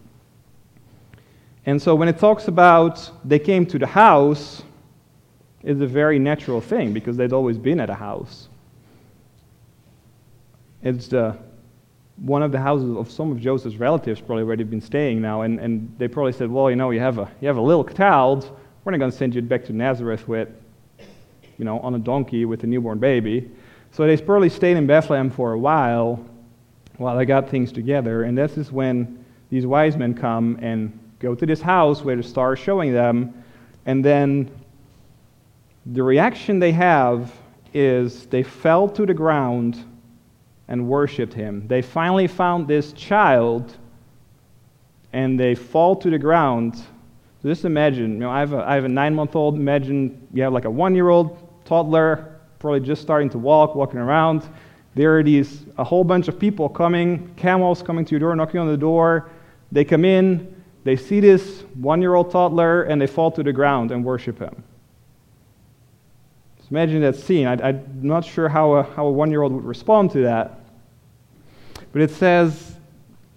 [1.65, 4.63] And so when it talks about they came to the house,
[5.63, 8.47] is a very natural thing because they'd always been at a house.
[10.82, 11.38] It's the,
[12.17, 15.41] one of the houses of some of Joseph's relatives probably where they've been staying now,
[15.41, 17.84] and, and they probably said, well, you know, you have a, you have a little
[17.84, 18.58] child.
[18.84, 20.47] We're not going to send you back to Nazareth with,
[21.60, 23.52] you know, on a donkey with a newborn baby.
[23.91, 26.26] So they probably stayed in Bethlehem for a while
[26.98, 31.36] while they got things together, and this is when these wise men come and go
[31.36, 33.43] to this house where the star is showing them,
[33.86, 34.50] and then
[35.86, 37.34] the reaction they have
[37.74, 39.84] is they fell to the ground
[40.67, 41.67] and worshiped him.
[41.67, 43.76] They finally found this child
[45.13, 46.76] and they fall to the ground.
[46.76, 49.56] So just imagine, you know, I have a, I have a nine month old.
[49.56, 53.99] Imagine you have like a one year old toddler, probably just starting to walk, walking
[53.99, 54.43] around.
[54.95, 58.60] There are these, a whole bunch of people coming, camels coming to your door, knocking
[58.60, 59.29] on the door.
[59.71, 63.53] They come in, they see this one year old toddler, and they fall to the
[63.53, 64.63] ground and worship him.
[66.58, 67.45] Just imagine that scene.
[67.45, 70.60] I, am not sure how a, how a one year old would respond to that.
[71.93, 72.75] But it says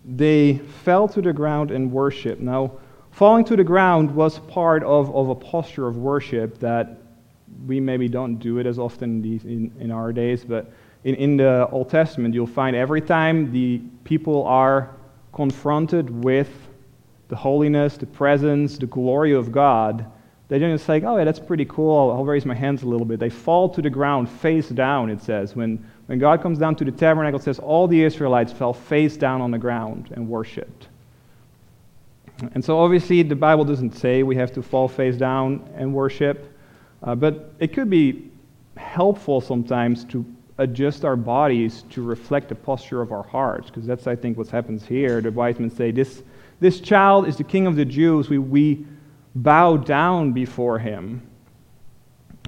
[0.06, 2.40] they fell to the ground and worshiped.
[2.40, 2.78] Now,
[3.10, 7.01] falling to the ground was part of, of a posture of worship that
[7.66, 10.70] we maybe don't do it as often in, in, in our days, but
[11.04, 14.90] in, in the Old Testament, you'll find every time the people are
[15.32, 16.50] confronted with
[17.28, 20.06] the holiness, the presence, the glory of God,
[20.48, 22.10] they don't just say, oh, yeah, that's pretty cool.
[22.10, 23.18] I'll raise my hands a little bit.
[23.18, 25.56] They fall to the ground, face down, it says.
[25.56, 29.16] When, when God comes down to the tabernacle, it says all the Israelites fell face
[29.16, 30.88] down on the ground and worshiped.
[32.52, 36.51] And so, obviously, the Bible doesn't say we have to fall face down and worship,
[37.02, 38.30] uh, but it could be
[38.76, 40.24] helpful sometimes to
[40.58, 44.48] adjust our bodies to reflect the posture of our hearts, because that's, I think, what
[44.48, 45.20] happens here.
[45.20, 46.22] The wise men say, This,
[46.60, 48.28] this child is the king of the Jews.
[48.28, 48.86] We, we
[49.34, 51.26] bow down before him.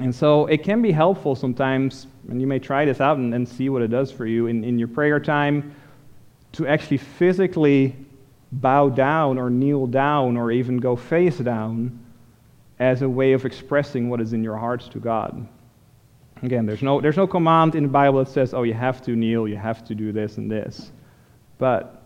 [0.01, 3.49] And so it can be helpful sometimes, and you may try this out and, and
[3.49, 5.75] see what it does for you in, in your prayer time,
[6.53, 7.97] to actually physically
[8.53, 12.04] bow down or kneel down or even go face down
[12.79, 15.47] as a way of expressing what is in your hearts to God.
[16.43, 19.13] Again, there's no, there's no command in the Bible that says, oh, you have to
[19.13, 20.91] kneel, you have to do this and this.
[21.59, 22.03] But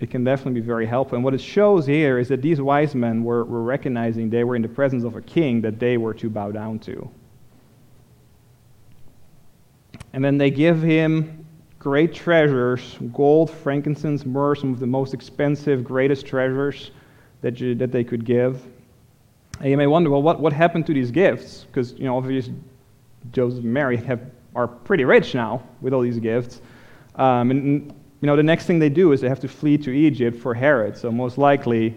[0.00, 1.16] it can definitely be very helpful.
[1.16, 4.56] And what it shows here is that these wise men were, were recognizing they were
[4.56, 7.10] in the presence of a king that they were to bow down to.
[10.12, 11.46] And then they give him
[11.78, 16.90] great treasures gold, frankincense, myrrh, some of the most expensive, greatest treasures
[17.40, 18.62] that, you, that they could give.
[19.60, 21.64] And you may wonder, well, what, what happened to these gifts?
[21.64, 22.54] Because, you know, obviously
[23.32, 24.20] Joseph and Mary have,
[24.54, 26.60] are pretty rich now with all these gifts.
[27.16, 29.90] Um, and you know, the next thing they do is they have to flee to
[29.90, 30.96] Egypt for Herod.
[30.96, 31.94] So most likely,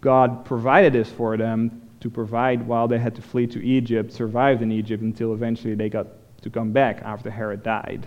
[0.00, 4.62] God provided this for them to provide while they had to flee to Egypt, survived
[4.62, 6.06] in Egypt until eventually they got
[6.42, 8.06] to come back after Herod died.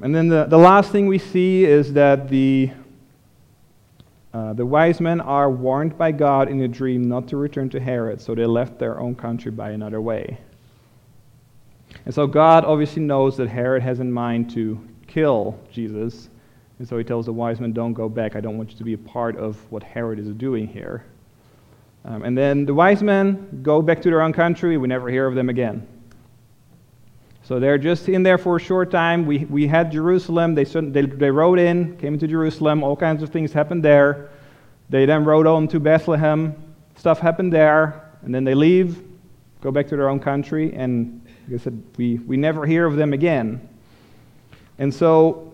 [0.00, 2.70] And then the, the last thing we see is that the
[4.34, 7.80] uh, the wise men are warned by God in a dream not to return to
[7.80, 10.38] Herod, so they left their own country by another way.
[12.06, 16.30] And so God obviously knows that Herod has in mind to kill Jesus.
[16.78, 18.34] And so he tells the wise men, Don't go back.
[18.34, 21.04] I don't want you to be a part of what Herod is doing here.
[22.04, 24.78] Um, and then the wise men go back to their own country.
[24.78, 25.86] We never hear of them again.
[27.44, 29.26] So they're just in there for a short time.
[29.26, 30.54] We, we had Jerusalem.
[30.54, 32.84] They, they, they rode in, came into Jerusalem.
[32.84, 34.30] All kinds of things happened there.
[34.90, 36.54] They then rode on to Bethlehem.
[36.96, 38.10] Stuff happened there.
[38.22, 39.02] And then they leave,
[39.60, 40.72] go back to their own country.
[40.74, 43.68] And like I said, we, we never hear of them again.
[44.78, 45.52] And so,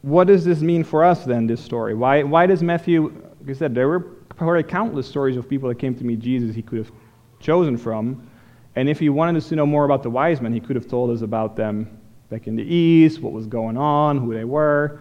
[0.00, 1.94] what does this mean for us then, this story?
[1.94, 5.78] Why, why does Matthew, like I said, there were probably countless stories of people that
[5.78, 6.92] came to meet Jesus he could have
[7.38, 8.28] chosen from.
[8.74, 10.88] And if he wanted us to know more about the wise men, he could have
[10.88, 11.98] told us about them
[12.30, 15.00] back in the east, what was going on, who they were.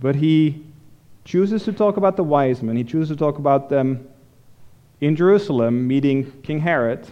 [0.00, 0.64] But he
[1.24, 2.76] chooses to talk about the wise men.
[2.76, 4.08] He chooses to talk about them
[5.00, 7.06] in Jerusalem, meeting King Herod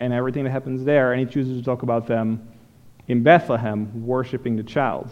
[0.00, 1.12] and everything that happens there.
[1.12, 2.48] And he chooses to talk about them
[3.08, 5.10] in Bethlehem, worshiping the child.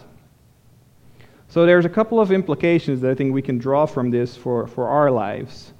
[1.49, 4.67] So there's a couple of implications that I think we can draw from this for,
[4.67, 5.73] for our lives.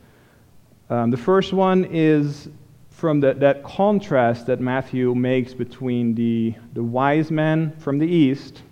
[0.90, 2.50] Um, the first one is
[2.98, 8.64] from the, that contrast that Matthew makes between the, the wise men from the east,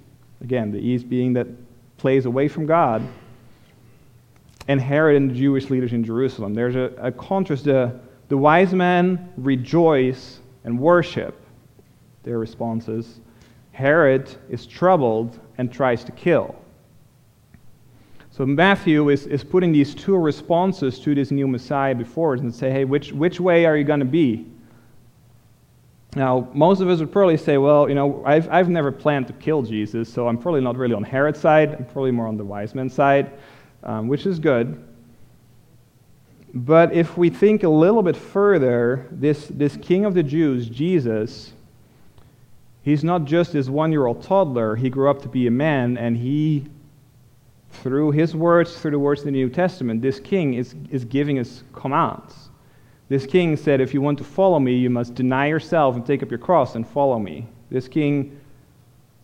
[0.42, 1.46] again, the east being that
[1.98, 3.08] plays away from God,
[4.68, 6.56] and Herod and the Jewish leaders in Jerusalem.
[6.56, 7.66] There's a, a contrast.
[7.66, 11.40] The, the wise men rejoice and worship
[12.24, 13.20] their responses.
[13.74, 16.56] Herod is troubled and tries to kill.
[18.36, 22.54] So Matthew is, is putting these two responses to this new Messiah before us and
[22.54, 24.46] say, hey, which, which way are you going to be?
[26.18, 29.34] Now, most of us would probably say, well, you know, I've, I've never planned to
[29.34, 31.76] kill Jesus, so I'm probably not really on Herod's side.
[31.76, 33.32] I'm probably more on the wise men's side,
[33.84, 34.84] um, which is good.
[36.54, 41.54] But if we think a little bit further, this, this king of the Jews, Jesus,
[42.84, 44.76] he's not just this one year old toddler.
[44.76, 46.66] He grew up to be a man, and he
[47.86, 51.38] through his words, through the words of the New Testament, this king is, is giving
[51.38, 52.50] us commands.
[53.10, 56.24] This king said, If you want to follow me, you must deny yourself and take
[56.24, 57.48] up your cross and follow me.
[57.70, 58.42] This king,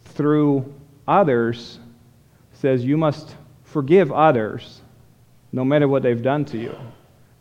[0.03, 0.71] through
[1.07, 1.79] others,
[2.53, 4.81] says, You must forgive others,
[5.51, 6.77] no matter what they've done to you.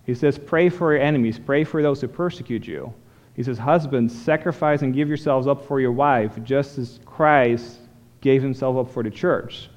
[0.06, 2.94] He says, Pray for your enemies, pray for those who persecute you.
[3.36, 7.80] He says, Husbands, sacrifice and give yourselves up for your wife, just as Christ
[8.22, 9.68] gave himself up for the church.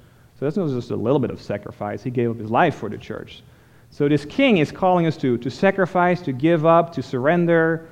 [0.43, 2.97] That's not just a little bit of sacrifice, he gave up his life for the
[2.97, 3.43] church.
[3.89, 7.89] So this king is calling us to, to sacrifice, to give up, to surrender.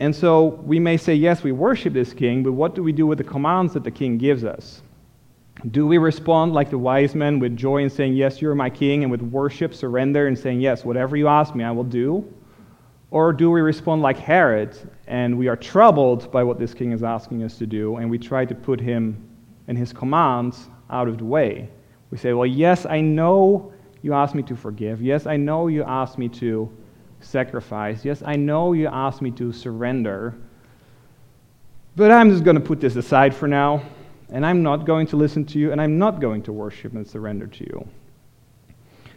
[0.00, 3.06] And so we may say, yes, we worship this king, but what do we do
[3.06, 4.82] with the commands that the king gives us?
[5.70, 9.02] Do we respond like the wise men with joy and saying, Yes, you're my king,
[9.02, 12.32] and with worship, surrender, and saying, Yes, whatever you ask me, I will do?
[13.10, 17.02] Or do we respond like Herod and we are troubled by what this king is
[17.02, 19.27] asking us to do and we try to put him
[19.68, 21.68] and his commands out of the way?
[22.10, 25.00] We say, Well, yes, I know you asked me to forgive.
[25.00, 26.70] Yes, I know you asked me to
[27.20, 28.04] sacrifice.
[28.04, 30.34] Yes, I know you asked me to surrender.
[31.96, 33.82] But I'm just going to put this aside for now,
[34.30, 37.06] and I'm not going to listen to you, and I'm not going to worship and
[37.06, 37.88] surrender to you.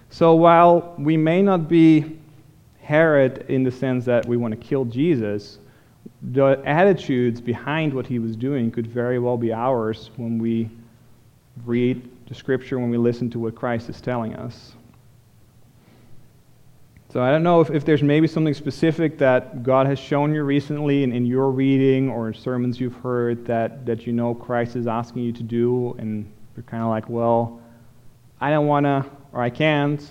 [0.09, 2.19] So while we may not be
[2.81, 5.59] Herod in the sense that we want to kill Jesus,
[6.21, 10.69] the attitudes behind what he was doing could very well be ours when we
[11.65, 14.73] read the scripture, when we listen to what Christ is telling us.
[17.11, 20.43] So I don't know if, if there's maybe something specific that God has shown you
[20.43, 24.77] recently in, in your reading or in sermons you've heard that, that you know Christ
[24.77, 27.59] is asking you to do, and you're kind of like, well,
[28.39, 30.09] I don't want to, or I can't.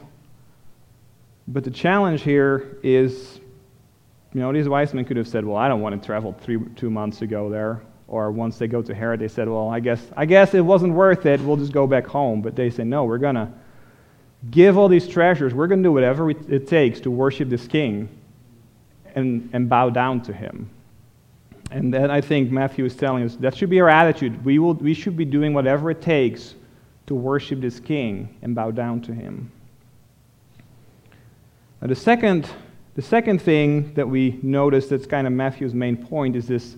[1.48, 3.39] But the challenge here is,
[4.32, 6.58] you know, these wise men could have said, well, I don't want to travel three,
[6.76, 7.82] two months to go there.
[8.06, 10.94] Or once they go to Herod, they said, well, I guess, I guess it wasn't
[10.94, 11.40] worth it.
[11.40, 12.42] We'll just go back home.
[12.42, 13.48] But they say, no, we're going to
[14.50, 15.54] give all these treasures.
[15.54, 18.08] We're going to do whatever it takes to worship this king
[19.14, 20.70] and, and bow down to him.
[21.70, 24.44] And then I think Matthew is telling us that should be our attitude.
[24.44, 26.54] We, will, we should be doing whatever it takes
[27.06, 29.52] to worship this king and bow down to him.
[31.80, 32.48] Now, the second,
[32.94, 36.76] the second thing that we notice that's kind of Matthew's main point is this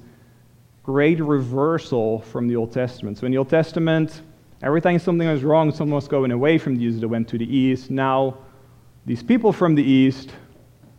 [0.82, 3.18] great reversal from the Old Testament.
[3.18, 4.22] So in the Old Testament,
[4.62, 7.56] everything something was wrong, someone was going away from the east, they went to the
[7.56, 7.90] east.
[7.90, 8.38] Now,
[9.06, 10.30] these people from the east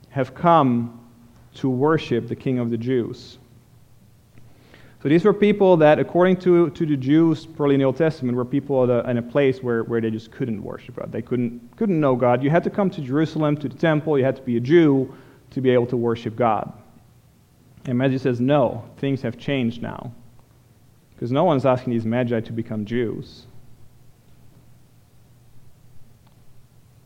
[0.09, 0.99] have come
[1.55, 3.38] to worship the King of the Jews.
[5.04, 8.38] So these were people that, according to, to the Jews, probably in the Old Testament,
[8.38, 11.12] were people in a place where, where they just couldn't worship God.
[11.12, 12.41] They couldn't, couldn't know God.
[12.41, 14.18] You had to come to Jerusalem, to the temple.
[14.18, 15.14] You had to be a Jew
[15.51, 16.72] to be able to worship God.
[17.84, 20.14] And Magi says, no, things have changed now.
[21.14, 23.45] Because no one's asking these Magi to become Jews.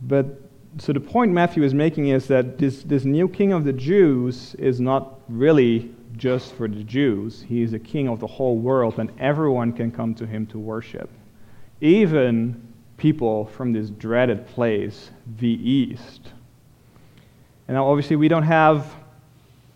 [0.01, 0.39] But
[0.77, 4.53] so the point Matthew is making is that this, this new king of the Jews
[4.59, 7.41] is not really just for the Jews.
[7.47, 10.59] He is a king of the whole world, and everyone can come to him to
[10.59, 11.09] worship.
[11.79, 16.31] Even people from this dreaded place, the East.
[17.67, 18.95] And now, obviously, we don't have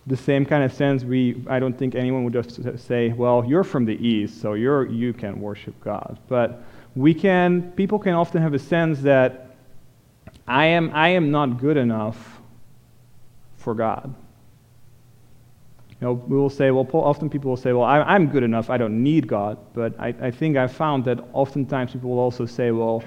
[0.08, 1.04] the same kind of sense.
[1.04, 4.88] We, I don't think anyone would just say, well, you're from the East, so you're,
[4.88, 6.20] you can worship God.
[6.28, 6.64] But
[6.96, 9.56] we can, people can often have a sense that
[10.48, 12.42] I am, I am not good enough
[13.58, 14.14] for God.
[16.02, 18.72] You know, we will say, well, often people will say, well, I, am good enough,
[18.72, 19.60] I don't need God.
[19.74, 23.04] But I, I think I've found that oftentimes people will also say, well,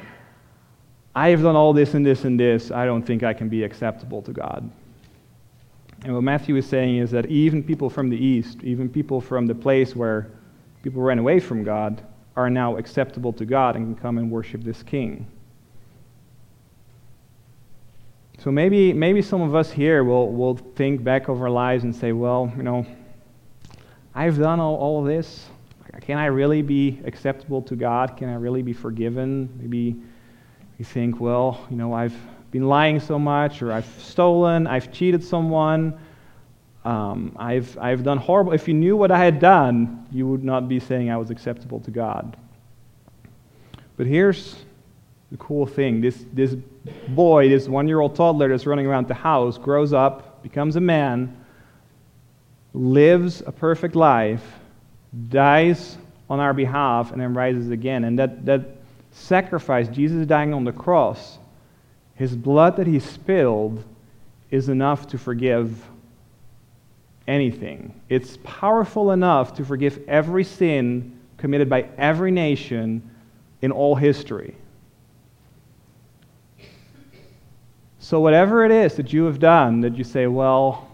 [1.16, 3.64] I have done all this and this and this, I don't think I can be
[3.64, 4.70] acceptable to God.
[6.04, 9.46] And what Matthew is saying is that even people from the East, even people from
[9.46, 10.30] the place where
[10.84, 12.00] people ran away from God,
[12.36, 15.26] are now acceptable to God and can come and worship this King.
[18.44, 21.96] So maybe, maybe some of us here will, will think back of our lives and
[21.96, 22.84] say, well, you know,
[24.14, 25.46] I've done all, all this.
[26.02, 28.18] Can I really be acceptable to God?
[28.18, 29.48] Can I really be forgiven?
[29.58, 29.96] Maybe
[30.78, 32.14] you think, well, you know, I've
[32.50, 35.98] been lying so much, or I've stolen, I've cheated someone,
[36.84, 38.52] um, I've, I've done horrible.
[38.52, 41.80] If you knew what I had done, you would not be saying I was acceptable
[41.80, 42.36] to God.
[43.96, 44.63] But here's
[45.36, 46.56] cool thing this, this
[47.08, 50.80] boy, this one year old toddler that's running around the house, grows up, becomes a
[50.80, 51.36] man,
[52.72, 54.44] lives a perfect life,
[55.28, 55.96] dies
[56.28, 58.04] on our behalf, and then rises again.
[58.04, 58.62] And that, that
[59.10, 61.38] sacrifice, Jesus dying on the cross,
[62.14, 63.84] his blood that he spilled,
[64.50, 65.84] is enough to forgive
[67.26, 68.00] anything.
[68.08, 73.10] It's powerful enough to forgive every sin committed by every nation
[73.62, 74.54] in all history.
[78.04, 80.90] So, whatever it is that you have done that you say, well,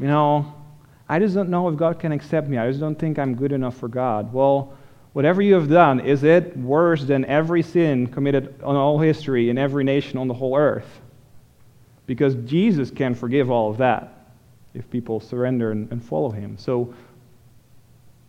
[0.00, 0.54] you know,
[1.06, 2.56] I just don't know if God can accept me.
[2.56, 4.32] I just don't think I'm good enough for God.
[4.32, 4.72] Well,
[5.12, 9.58] whatever you have done, is it worse than every sin committed on all history in
[9.58, 11.02] every nation on the whole earth?
[12.06, 14.30] Because Jesus can forgive all of that
[14.72, 16.56] if people surrender and, and follow him.
[16.56, 16.94] So,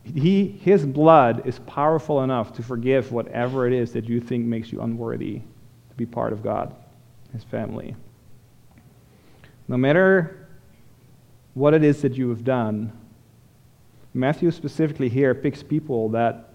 [0.04, 4.70] he, his blood is powerful enough to forgive whatever it is that you think makes
[4.70, 6.76] you unworthy to be part of God
[7.34, 7.96] his family.
[9.68, 10.48] No matter
[11.54, 12.92] what it is that you have done,
[14.14, 16.50] Matthew specifically here picks people that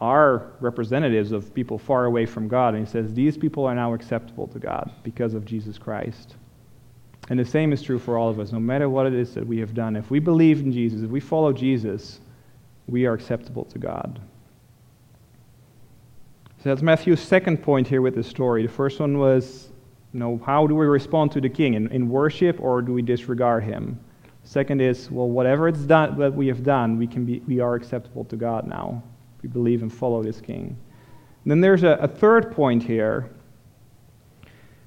[0.00, 3.94] are representatives of people far away from God, and he says, These people are now
[3.94, 6.34] acceptable to God because of Jesus Christ.
[7.30, 8.50] And the same is true for all of us.
[8.50, 11.10] No matter what it is that we have done, if we believe in Jesus, if
[11.10, 12.20] we follow Jesus,
[12.88, 14.20] we are acceptable to God.
[16.62, 18.62] So that's Matthew's second point here with the story.
[18.62, 19.70] The first one was,
[20.12, 21.74] you know, how do we respond to the king?
[21.74, 23.98] In, in worship or do we disregard him?
[24.44, 27.74] Second is, well, whatever it's done that we have done, we can be we are
[27.74, 29.02] acceptable to God now.
[29.42, 30.76] We believe and follow this king.
[31.42, 33.28] And then there's a, a third point here,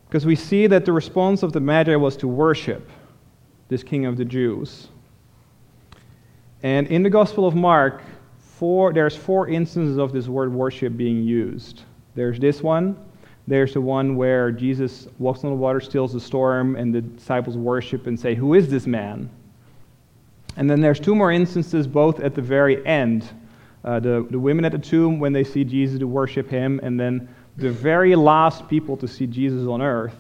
[0.08, 2.90] because we see that the response of the Magi was to worship
[3.68, 4.88] this king of the Jews.
[6.64, 8.02] And in the Gospel of Mark,
[8.58, 11.82] four, there's four instances of this word worship being used.
[12.16, 12.98] There's this one.
[13.48, 17.58] There's the one where Jesus walks on the water, stills the storm, and the disciples
[17.58, 19.30] worship and say, Who is this man?
[20.58, 23.30] And then there's two more instances, both at the very end.
[23.84, 27.00] Uh, the, the women at the tomb, when they see Jesus, to worship him, and
[27.00, 27.28] then
[27.58, 30.16] the very last people to see Jesus on earth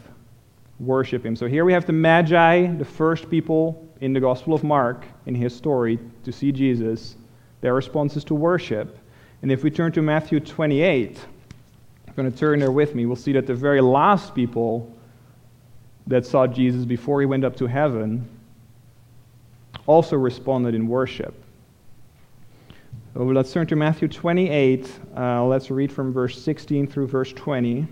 [0.79, 1.35] worship him.
[1.35, 5.33] So here we have the Magi, the first people in the Gospel of Mark, in
[5.33, 7.15] his story, to see Jesus.
[7.61, 8.97] Their response is to worship.
[9.41, 11.19] And if we turn to Matthew 28,
[12.07, 14.91] I'm going to turn there with me, we'll see that the very last people
[16.07, 18.27] that saw Jesus before he went up to heaven
[19.87, 21.43] also responded in worship.
[23.13, 24.91] So let's turn to Matthew 28.
[25.15, 27.87] Uh, let's read from verse 16 through verse 20.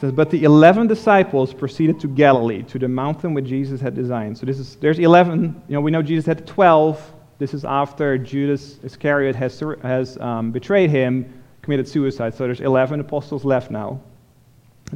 [0.00, 4.36] Says, But the eleven disciples proceeded to Galilee, to the mountain which Jesus had designed.
[4.38, 5.62] So this is there's eleven.
[5.68, 7.12] You know, we know Jesus had twelve.
[7.38, 12.34] This is after Judas Iscariot has, has um, betrayed him, committed suicide.
[12.34, 14.00] So there's eleven apostles left now,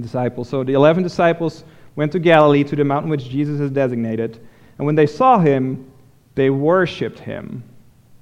[0.01, 0.49] disciples.
[0.49, 1.65] So the eleven disciples
[1.97, 4.39] went to Galilee, to the mountain which Jesus has designated.
[4.79, 5.91] And when they saw him,
[6.37, 7.65] they worshipped him.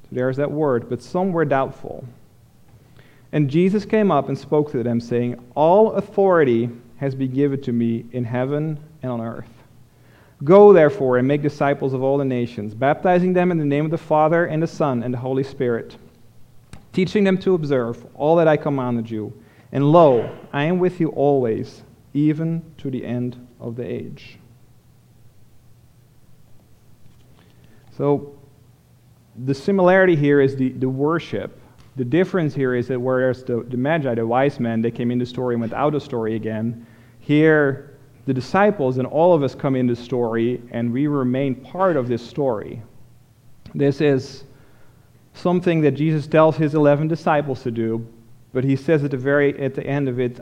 [0.04, 2.06] So there's that word, but some were doubtful.
[3.36, 7.72] And Jesus came up and spoke to them, saying, All authority has been given to
[7.72, 9.50] me in heaven and on earth.
[10.42, 13.90] Go, therefore, and make disciples of all the nations, baptizing them in the name of
[13.90, 15.98] the Father, and the Son, and the Holy Spirit,
[16.94, 19.38] teaching them to observe all that I commanded you.
[19.70, 21.82] And lo, I am with you always,
[22.14, 24.38] even to the end of the age.
[27.98, 28.34] So,
[29.44, 31.60] the similarity here is the, the worship
[31.96, 35.18] the difference here is that whereas the, the Magi, the wise men, they came in
[35.18, 36.86] the story and went out of story again,
[37.20, 41.96] here the disciples and all of us come into the story and we remain part
[41.96, 42.82] of this story.
[43.74, 44.44] This is
[45.32, 48.06] something that Jesus tells his 11 disciples to do,
[48.52, 50.40] but he says at the very at the end of it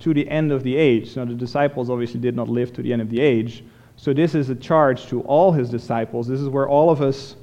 [0.00, 1.16] to the end of the age.
[1.16, 3.64] Now the disciples obviously did not live to the end of the age.
[3.96, 6.26] So this is a charge to all his disciples.
[6.26, 7.36] This is where all of us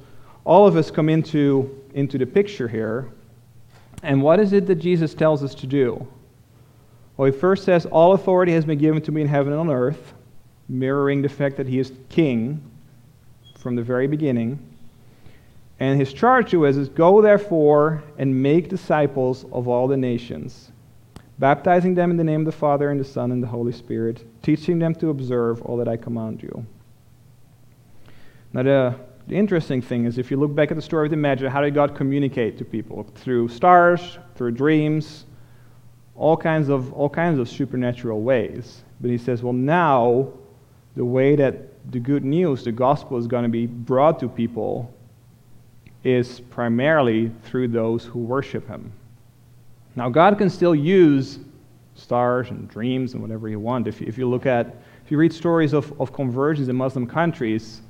[0.44, 3.10] all of us come into into the picture here.
[4.02, 6.06] And what is it that Jesus tells us to do?
[7.16, 9.70] Well, he first says, All authority has been given to me in heaven and on
[9.70, 10.14] earth,
[10.68, 12.62] mirroring the fact that he is king
[13.58, 14.58] from the very beginning.
[15.80, 20.72] And his charge to us is Go therefore and make disciples of all the nations,
[21.38, 24.24] baptizing them in the name of the Father and the Son and the Holy Spirit,
[24.42, 26.64] teaching them to observe all that I command you.
[28.52, 28.94] Now, the
[29.30, 31.60] the interesting thing is, if you look back at the story of the Magi, how
[31.60, 33.06] did God communicate to people?
[33.14, 35.24] Through stars, through dreams,
[36.16, 38.82] all kinds of, all kinds of supernatural ways.
[39.00, 40.32] But he says, well, now
[40.96, 44.92] the way that the good news, the gospel, is going to be brought to people
[46.02, 48.92] is primarily through those who worship him.
[49.94, 51.38] Now, God can still use
[51.94, 53.86] stars and dreams and whatever you want.
[53.86, 54.74] If you, if you look at,
[55.04, 57.82] if you read stories of, of conversions in Muslim countries,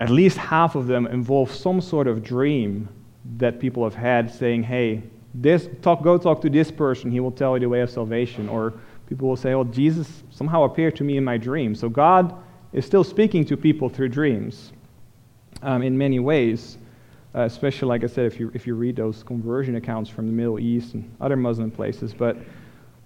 [0.00, 2.88] at least half of them involve some sort of dream
[3.36, 5.02] that people have had saying, hey,
[5.34, 8.48] this, talk, go talk to this person, he will tell you the way of salvation.
[8.48, 8.72] Or
[9.08, 11.74] people will say, well, Jesus somehow appeared to me in my dream.
[11.74, 12.34] So God
[12.72, 14.72] is still speaking to people through dreams
[15.62, 16.78] um, in many ways.
[17.34, 20.32] uh, especially, like I said, if you, if you read those conversion accounts from the
[20.32, 22.12] Middle East and other Muslim places.
[22.12, 22.36] But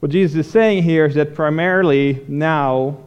[0.00, 2.98] what Jesus is saying here is that primarily now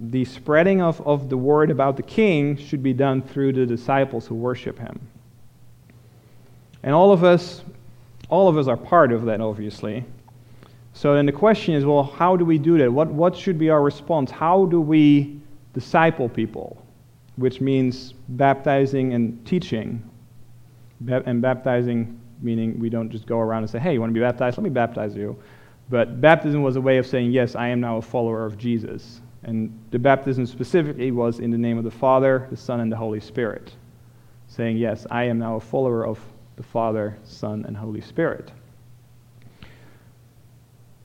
[0.00, 4.26] the spreading of, of the word about the king should be done through the disciples
[4.26, 4.98] who worship him.
[6.82, 7.62] And all of us,
[8.30, 10.04] all of us are part of that, obviously.
[10.94, 12.90] So then the question is, well, how do we do that?
[12.90, 14.30] What, what should be our response?
[14.30, 15.38] How do we
[15.74, 16.82] disciple people?
[17.36, 20.02] Which means baptizing and teaching.
[21.08, 24.20] And baptizing meaning we don't just go around and say, hey, you want to be
[24.20, 24.56] baptized?
[24.56, 25.36] Let me baptize you.
[25.90, 29.20] But baptism was a way of saying, yes, I am now a follower of Jesus.
[29.42, 32.96] And the baptism specifically was in the name of the Father, the Son, and the
[32.96, 33.72] Holy Spirit,
[34.48, 36.18] saying, yes, I am now a follower of
[36.56, 38.52] the Father, Son, and Holy Spirit.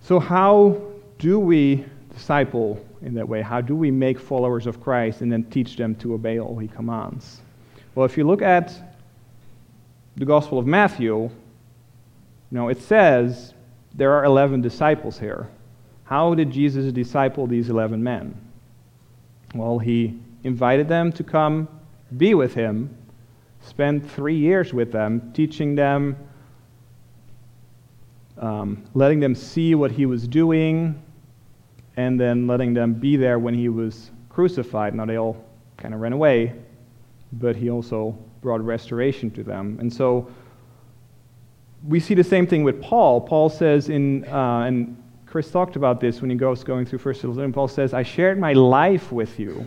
[0.01, 0.81] So, how
[1.17, 3.41] do we disciple in that way?
[3.41, 6.67] How do we make followers of Christ and then teach them to obey all he
[6.67, 7.41] commands?
[7.95, 8.73] Well, if you look at
[10.17, 11.31] the Gospel of Matthew, you
[12.51, 13.53] know, it says
[13.93, 15.47] there are 11 disciples here.
[16.05, 18.39] How did Jesus disciple these 11 men?
[19.53, 21.67] Well, he invited them to come
[22.17, 22.95] be with him,
[23.61, 26.15] spend three years with them, teaching them,
[28.37, 31.01] um, letting them see what he was doing,
[31.97, 34.93] and then letting them be there when he was crucified.
[34.93, 35.43] Now, they all
[35.77, 36.53] kind of ran away,
[37.33, 39.77] but he also brought restoration to them.
[39.79, 40.29] And so
[41.87, 43.21] we see the same thing with Paul.
[43.21, 45.01] Paul says in, uh, and
[45.35, 47.53] Chris talked about this when he goes going through First Thessalonians.
[47.53, 49.65] Paul says, "I shared my life with you."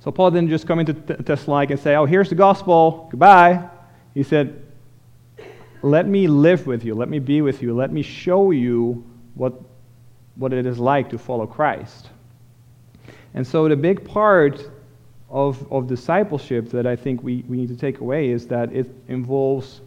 [0.00, 3.08] So Paul didn't just come into Thessalonica and say, "Oh, here's the gospel.
[3.10, 3.70] Goodbye."
[4.12, 4.60] He said,
[5.80, 6.94] "Let me live with you.
[6.94, 7.72] Let me be with you.
[7.72, 9.02] Let me show you
[9.34, 9.58] what
[10.36, 12.10] what it is like to follow Christ."
[13.32, 14.62] And so the big part
[15.30, 18.90] of, of discipleship that I think we, we need to take away is that it
[19.08, 19.80] involves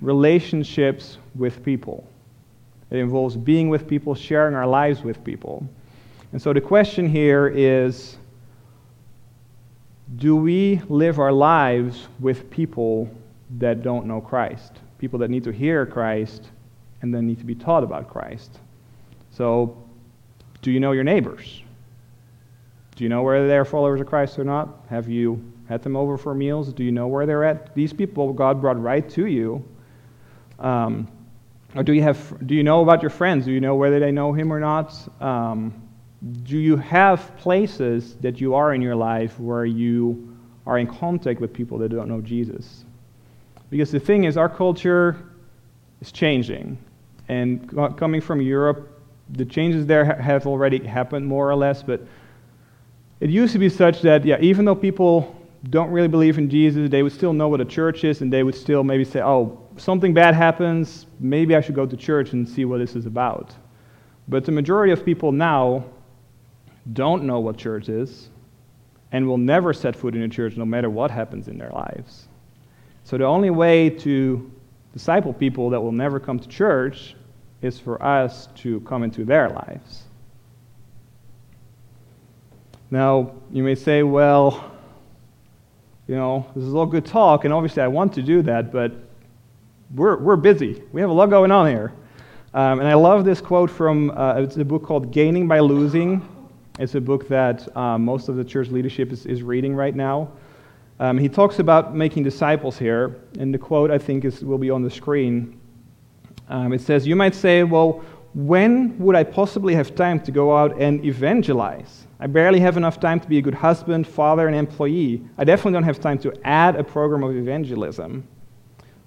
[0.00, 2.09] relationships with people.
[2.90, 5.68] It involves being with people, sharing our lives with people.
[6.32, 8.16] And so the question here is
[10.16, 13.08] do we live our lives with people
[13.58, 14.72] that don't know Christ?
[14.98, 16.50] People that need to hear Christ
[17.02, 18.58] and then need to be taught about Christ.
[19.30, 19.76] So,
[20.62, 21.62] do you know your neighbors?
[22.96, 24.84] Do you know whether they're followers of Christ or not?
[24.90, 26.72] Have you had them over for meals?
[26.72, 27.74] Do you know where they're at?
[27.74, 29.64] These people God brought right to you.
[30.58, 31.08] Um,
[31.74, 33.44] or do you, have, do you know about your friends?
[33.44, 34.94] Do you know whether they know him or not?
[35.22, 35.88] Um,
[36.42, 41.40] do you have places that you are in your life where you are in contact
[41.40, 42.84] with people that don't know Jesus?
[43.70, 45.16] Because the thing is, our culture
[46.00, 46.76] is changing.
[47.28, 49.00] And coming from Europe,
[49.30, 52.04] the changes there have already happened more or less, but
[53.20, 55.36] it used to be such that, yeah, even though people
[55.68, 58.42] don't really believe in Jesus, they would still know what a church is, and they
[58.42, 62.48] would still maybe say, oh, something bad happens, maybe I should go to church and
[62.48, 63.54] see what this is about.
[64.28, 65.84] But the majority of people now
[66.92, 68.28] don't know what church is
[69.12, 72.28] and will never set foot in a church no matter what happens in their lives.
[73.04, 74.50] So the only way to
[74.92, 77.16] disciple people that will never come to church
[77.62, 80.04] is for us to come into their lives.
[82.90, 84.72] Now, you may say, well,
[86.06, 88.92] you know, this is all good talk, and obviously I want to do that, but
[89.94, 90.82] we're, we're busy.
[90.92, 91.92] We have a lot going on here.
[92.52, 96.26] Um, and I love this quote from uh, it's a book called Gaining by Losing.
[96.78, 100.32] It's a book that um, most of the church leadership is, is reading right now.
[100.98, 104.70] Um, he talks about making disciples here, and the quote I think is, will be
[104.70, 105.58] on the screen.
[106.48, 110.56] Um, it says, You might say, well, when would I possibly have time to go
[110.56, 112.06] out and evangelize?
[112.20, 115.22] I barely have enough time to be a good husband, father, and employee.
[115.38, 118.26] I definitely don't have time to add a program of evangelism.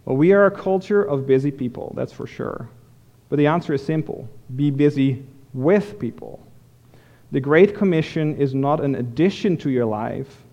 [0.06, 2.70] Well, we are a culture of busy people, that's for sure.
[3.30, 6.45] But the answer is simple be busy with people.
[7.32, 10.43] The Great Commission is not an addition to your life,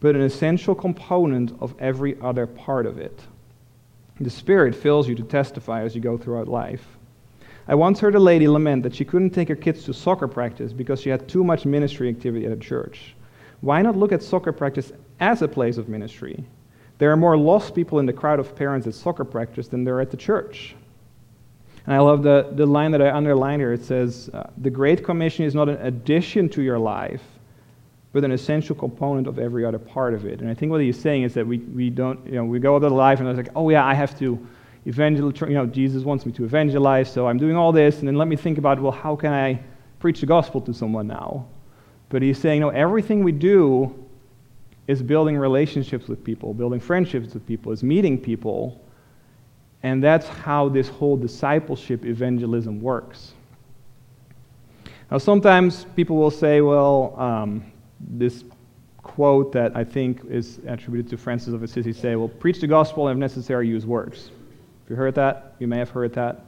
[0.00, 3.20] but an essential component of every other part of it.
[4.20, 6.84] The Spirit fills you to testify as you go throughout life.
[7.66, 10.72] I once heard a lady lament that she couldn't take her kids to soccer practice
[10.72, 13.14] because she had too much ministry activity at a church.
[13.60, 16.44] Why not look at soccer practice as a place of ministry?
[17.02, 19.96] There are more lost people in the crowd of parents at soccer practice than there
[19.96, 20.76] are at the church.
[21.84, 23.72] And I love the, the line that I underlined here.
[23.72, 27.24] It says, uh, The Great Commission is not an addition to your life,
[28.12, 30.42] but an essential component of every other part of it.
[30.42, 32.76] And I think what he's saying is that we, we don't, you know, we go
[32.76, 34.38] about life and it's like, oh yeah, I have to
[34.86, 38.14] evangelize, you know, Jesus wants me to evangelize, so I'm doing all this, and then
[38.14, 39.60] let me think about, well, how can I
[39.98, 41.48] preach the gospel to someone now?
[42.10, 43.92] But he's saying, no, everything we do
[44.92, 48.78] is building relationships with people, building friendships with people, is meeting people.
[49.82, 53.32] And that's how this whole discipleship evangelism works.
[55.10, 57.64] Now, sometimes people will say, well, um,
[57.98, 58.44] this
[59.02, 63.08] quote that I think is attributed to Francis of Assisi say, well, preach the gospel
[63.08, 64.30] and if necessary, use words.
[64.84, 66.44] If you heard that, you may have heard that.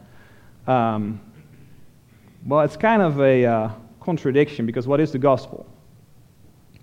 [0.66, 1.20] Um,
[2.46, 3.70] well, it's kind of a uh,
[4.00, 5.66] contradiction because what is the gospel?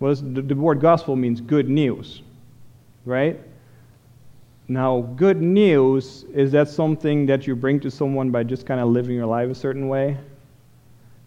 [0.01, 2.23] Well, the, word gospel means good news,
[3.05, 3.39] right?
[4.67, 8.89] Now, good news, is that something that you bring to someone by just kind of
[8.89, 10.17] living your life a certain way?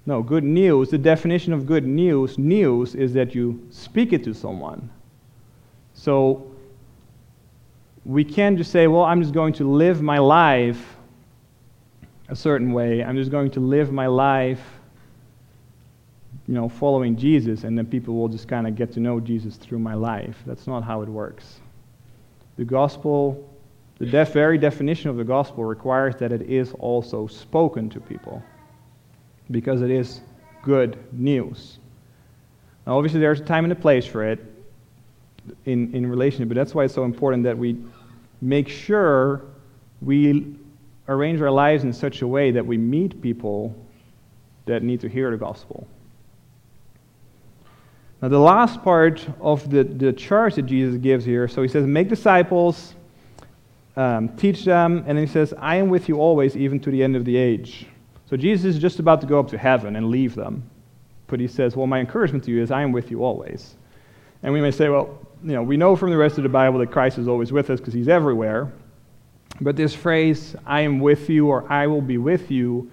[0.07, 4.35] No, good news, the definition of good news, news is that you speak it to
[4.35, 4.91] someone.
[5.93, 6.45] So,
[8.05, 10.97] we can't just say, well, I'm just going to live my life
[12.29, 13.05] a certain way.
[13.05, 14.74] I'm just going to live my life
[16.47, 19.57] you know, following Jesus, and then people will just kind of get to know Jesus
[19.57, 20.36] through my life.
[20.47, 21.61] That's not how it works.
[22.57, 23.49] The gospel,
[23.99, 28.42] the def- very definition of the gospel requires that it is also spoken to people
[29.51, 30.20] because it is
[30.62, 31.78] good news.
[32.86, 34.45] Now, obviously, there's a time and a place for it
[35.64, 37.78] in, in relationship, but that's why it's so important that we
[38.42, 39.42] make sure
[40.03, 40.57] we
[41.09, 43.74] arrange our lives in such a way that we meet people
[44.66, 45.86] that need to hear the gospel.
[48.25, 51.85] Now, the last part of the, the charge that Jesus gives here so he says,
[51.85, 52.95] Make disciples,
[53.97, 57.03] um, teach them, and then he says, I am with you always, even to the
[57.03, 57.85] end of the age.
[58.25, 60.62] So Jesus is just about to go up to heaven and leave them.
[61.27, 63.75] But he says, Well, my encouragement to you is, I am with you always.
[64.43, 66.79] And we may say, Well, you know, we know from the rest of the Bible
[66.79, 68.72] that Christ is always with us because he's everywhere.
[69.61, 72.91] But this phrase, I am with you or I will be with you,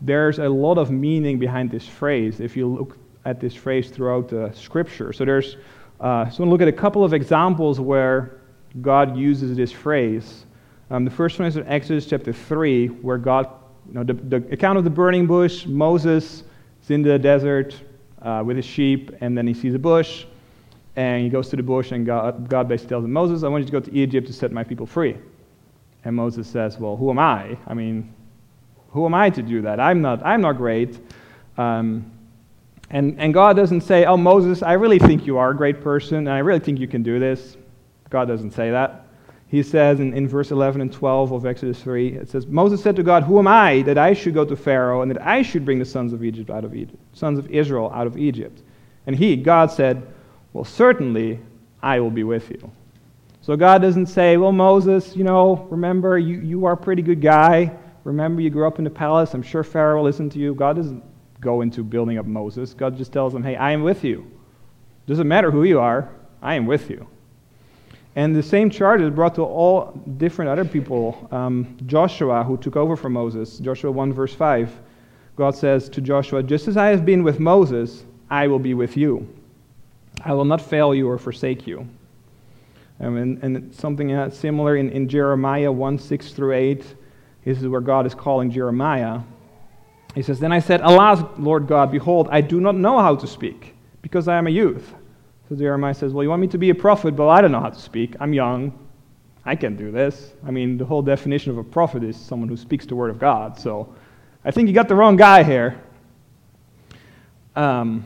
[0.00, 2.40] there's a lot of meaning behind this phrase.
[2.40, 5.12] If you look at this phrase throughout the scripture.
[5.12, 5.56] So there's,
[6.00, 8.40] uh, so I want to look at a couple of examples where
[8.80, 10.46] God uses this phrase.
[10.90, 13.48] Um, the first one is in Exodus chapter 3, where God,
[13.88, 16.42] you know, the, the account of the burning bush, Moses
[16.82, 17.80] is in the desert
[18.22, 20.26] uh, with his sheep, and then he sees a bush,
[20.96, 23.62] and he goes to the bush, and God, God basically tells him, Moses, I want
[23.62, 25.16] you to go to Egypt to set my people free.
[26.04, 27.56] And Moses says, Well, who am I?
[27.66, 28.12] I mean,
[28.90, 29.80] who am I to do that?
[29.80, 30.98] I'm not, I'm not great.
[31.56, 32.10] Um,
[32.92, 36.18] and, and God doesn't say, Oh, Moses, I really think you are a great person,
[36.18, 37.56] and I really think you can do this.
[38.10, 39.06] God doesn't say that.
[39.48, 42.96] He says in, in verse 11 and 12 of Exodus 3, it says, Moses said
[42.96, 45.64] to God, Who am I that I should go to Pharaoh and that I should
[45.64, 48.62] bring the sons of Egypt out of Egypt, sons of Israel out of Egypt?
[49.06, 50.06] And he, God, said,
[50.52, 51.40] Well, certainly
[51.82, 52.70] I will be with you.
[53.40, 57.22] So God doesn't say, Well, Moses, you know, remember, you, you are a pretty good
[57.22, 57.74] guy.
[58.04, 59.32] Remember, you grew up in the palace.
[59.32, 60.54] I'm sure Pharaoh will listen to you.
[60.54, 61.02] God doesn't
[61.42, 62.72] go into building up Moses.
[62.72, 64.30] God just tells them, hey, I am with you.
[65.06, 66.08] Doesn't matter who you are,
[66.40, 67.06] I am with you.
[68.14, 71.28] And the same charge is brought to all different other people.
[71.30, 74.70] Um, Joshua, who took over from Moses, Joshua 1, verse 5,
[75.34, 78.96] God says to Joshua, Just as I have been with Moses, I will be with
[78.96, 79.28] you.
[80.24, 81.88] I will not fail you or forsake you.
[83.00, 86.84] Um, and, and something similar in, in Jeremiah 1, 6 through 8.
[87.44, 89.20] This is where God is calling Jeremiah.
[90.14, 93.26] He says, Then I said, Alas, Lord God, behold, I do not know how to
[93.26, 94.94] speak, because I am a youth.
[95.48, 97.60] So Jeremiah says, Well, you want me to be a prophet, but I don't know
[97.60, 98.14] how to speak.
[98.20, 98.78] I'm young.
[99.44, 100.32] I can't do this.
[100.46, 103.18] I mean, the whole definition of a prophet is someone who speaks the word of
[103.18, 103.58] God.
[103.58, 103.92] So
[104.44, 105.80] I think you got the wrong guy here.
[107.56, 108.04] Um,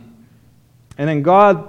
[0.99, 1.69] and then God,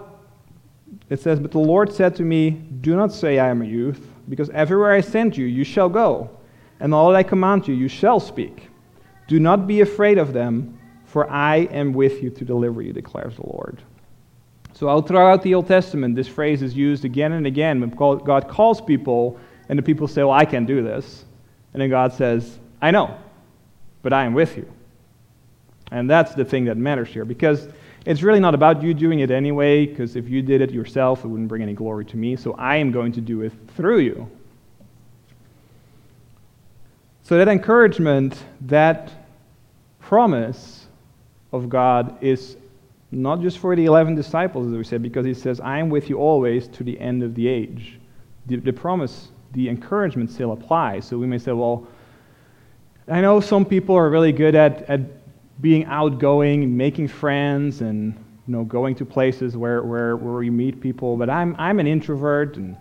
[1.10, 4.08] it says, But the Lord said to me, Do not say I am a youth,
[4.30, 6.30] because everywhere I send you, you shall go,
[6.80, 8.70] and all that I command you, you shall speak.
[9.28, 13.36] Do not be afraid of them, for I am with you to deliver you, declares
[13.36, 13.82] the Lord.
[14.74, 18.48] So, all throughout the Old Testament, this phrase is used again and again when God
[18.48, 21.26] calls people, and the people say, Well, I can't do this.
[21.74, 23.18] And then God says, I know,
[24.04, 24.72] but I am with you.
[25.92, 27.68] And that's the thing that matters here, because
[28.06, 31.28] it's really not about you doing it anyway, because if you did it yourself, it
[31.28, 32.36] wouldn't bring any glory to me.
[32.36, 34.30] So, I am going to do it through you.
[37.28, 39.12] So, that encouragement, that
[40.00, 40.88] promise
[41.52, 42.56] of God is
[43.12, 46.10] not just for the 11 disciples, as we said, because he says, I am with
[46.10, 48.00] you always to the end of the age.
[48.46, 51.06] The, the promise, the encouragement still applies.
[51.06, 51.86] So we may say, well,
[53.10, 55.02] I know some people are really good at, at
[55.62, 58.14] being outgoing, making friends, and
[58.48, 61.88] you know, going to places where, where, where we meet people, but I'm, I'm an
[61.88, 62.78] introvert, and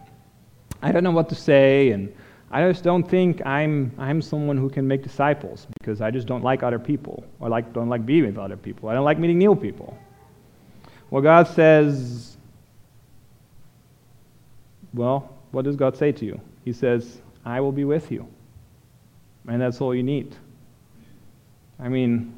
[0.83, 2.15] I don't know what to say, and
[2.51, 6.45] I just don't think I'm, I'm someone who can make disciples because I just don't
[6.45, 7.25] like other people.
[7.41, 8.89] I like, don't like being with other people.
[8.89, 9.99] I don't like meeting new people.
[11.11, 12.37] Well, God says,
[14.95, 16.41] Well, what does God say to you?
[16.65, 18.27] He says, I will be with you.
[19.49, 20.35] And that's all you need.
[21.79, 22.33] I mean,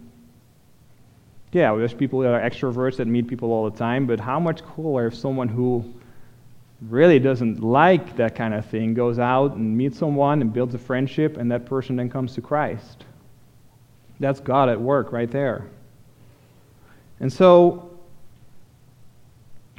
[1.52, 4.62] yeah, there's people that are extroverts that meet people all the time, but how much
[4.62, 5.94] cooler if someone who
[6.82, 10.78] really doesn't like that kind of thing goes out and meets someone and builds a
[10.78, 13.04] friendship, and that person then comes to Christ?
[14.20, 15.66] That's God at work right there.
[17.20, 17.90] And so,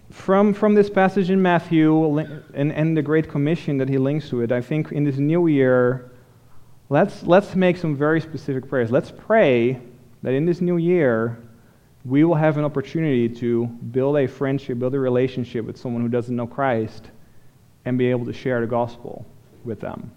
[0.10, 2.18] from, from this passage in Matthew
[2.54, 5.48] and, and the Great Commission that he links to it, I think in this new
[5.48, 6.12] year,
[6.90, 8.92] let's, let's make some very specific prayers.
[8.92, 9.80] Let's pray
[10.24, 11.38] that in this new year,
[12.10, 16.10] we will have an opportunity to build a friendship, build a relationship with someone who
[16.10, 17.12] doesn't know Christ,
[17.86, 19.26] and be able to share the gospel
[19.64, 20.12] with them.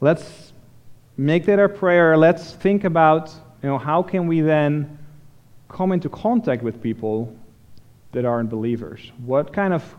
[0.00, 0.54] Let's
[1.18, 2.16] make that our prayer.
[2.16, 3.30] Let's think about,
[3.62, 4.98] you know, how can we then
[5.68, 7.36] come into contact with people
[8.12, 9.12] that aren't believers?
[9.24, 9.94] What kind of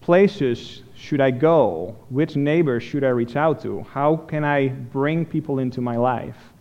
[0.00, 1.96] places should I go?
[2.08, 3.82] Which neighbors should I reach out to?
[3.82, 6.51] How can I bring people into my life?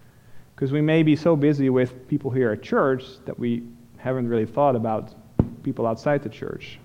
[0.62, 3.64] Because we may be so busy with people here at church that we
[3.98, 5.16] haven't really thought about
[5.64, 6.78] people outside the church.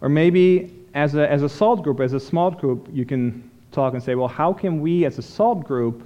[0.00, 3.92] Or maybe as a, as a salt group, as a small group, you can talk
[3.92, 6.02] and say, well, how can we as a salt group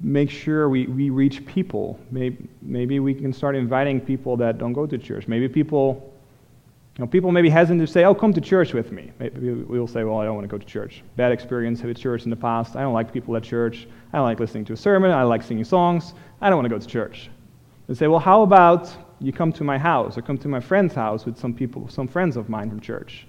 [0.00, 1.96] make sure we, we reach people.
[2.10, 5.28] Maybe, maybe we can start inviting people that don't go to church.
[5.28, 6.09] Maybe people,
[7.00, 9.10] you know, people maybe hesitant to say, oh, come to church with me.
[9.18, 11.02] Maybe we'll say, well, I don't want to go to church.
[11.16, 12.76] Bad experience with church in the past.
[12.76, 13.88] I don't like people at church.
[14.12, 15.10] I don't like listening to a sermon.
[15.10, 16.12] I like singing songs.
[16.42, 17.30] I don't want to go to church.
[17.88, 20.92] They say, well, how about you come to my house or come to my friend's
[20.92, 23.26] house with some people, some friends of mine from church.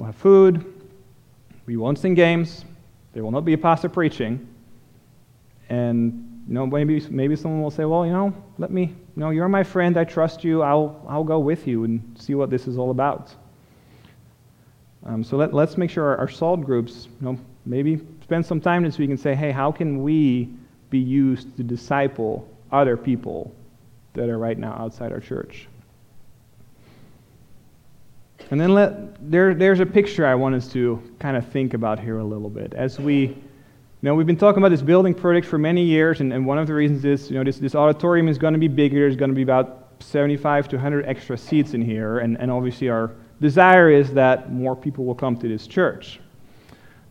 [0.00, 0.90] We'll have food.
[1.66, 2.64] We won't sing games.
[3.12, 4.48] There will not be a pastor preaching.
[5.68, 9.32] And you know, maybe maybe someone will say, well, you know, let me, you know,
[9.32, 9.98] you're my friend.
[9.98, 10.62] I trust you.
[10.62, 13.34] I'll I'll go with you and see what this is all about.
[15.04, 18.62] Um, so let, let's make sure our, our salt groups, you know, maybe spend some
[18.62, 20.48] time this week and say, hey, how can we
[20.88, 23.54] be used to disciple other people
[24.14, 25.68] that are right now outside our church?
[28.50, 32.00] And then let, there, there's a picture I want us to kind of think about
[32.00, 33.36] here a little bit as we
[34.08, 36.66] know, we've been talking about this building project for many years, and, and one of
[36.66, 39.00] the reasons is, you know, this, this auditorium is going to be bigger.
[39.00, 42.88] There's going to be about 75 to 100 extra seats in here, and, and obviously
[42.88, 46.20] our desire is that more people will come to this church.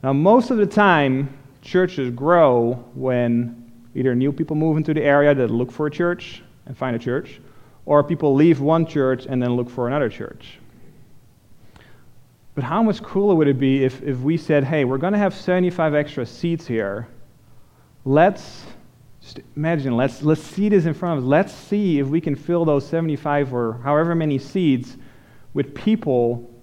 [0.03, 5.35] Now, most of the time, churches grow when either new people move into the area
[5.35, 7.39] that look for a church and find a church,
[7.85, 10.59] or people leave one church and then look for another church.
[12.59, 15.17] But how much cooler would it be if, if we said, hey, we're going to
[15.17, 17.07] have 75 extra seats here.
[18.03, 18.65] Let's
[19.21, 21.29] just imagine, let's, let's see this in front of us.
[21.29, 24.97] Let's see if we can fill those 75 or however many seats
[25.53, 26.53] with people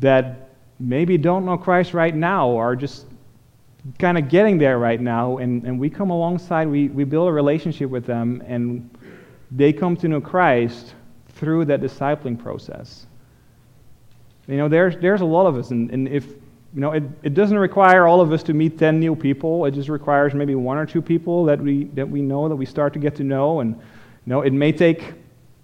[0.00, 3.06] that maybe don't know Christ right now or just
[3.98, 5.38] kind of getting there right now.
[5.38, 8.90] And, and we come alongside, we, we build a relationship with them, and
[9.50, 10.92] they come to know Christ
[11.30, 13.06] through that discipling process.
[14.50, 16.26] You know, there's, there's a lot of us, and, and if,
[16.74, 19.64] you know, it, it doesn't require all of us to meet 10 new people.
[19.64, 22.66] It just requires maybe one or two people that we, that we know, that we
[22.66, 23.60] start to get to know.
[23.60, 23.80] And, you
[24.26, 25.14] know, it may take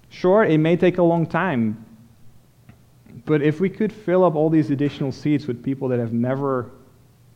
[0.08, 1.84] short, it may take a long time.
[3.24, 6.70] But if we could fill up all these additional seats with people that have never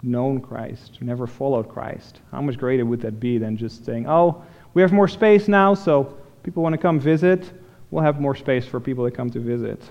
[0.02, 4.42] known Christ, never followed Christ, how much greater would that be than just saying, oh,
[4.74, 7.52] we have more space now, so people want to come visit,
[7.90, 9.82] we'll have more space for people to come to visit.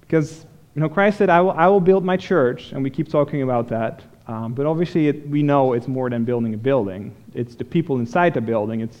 [0.00, 0.46] Because
[0.80, 3.42] you know, Christ said, I will, I will build my church, and we keep talking
[3.42, 4.02] about that.
[4.26, 7.14] Um, but obviously, it, we know it's more than building a building.
[7.34, 8.80] It's the people inside the building.
[8.80, 8.98] It's,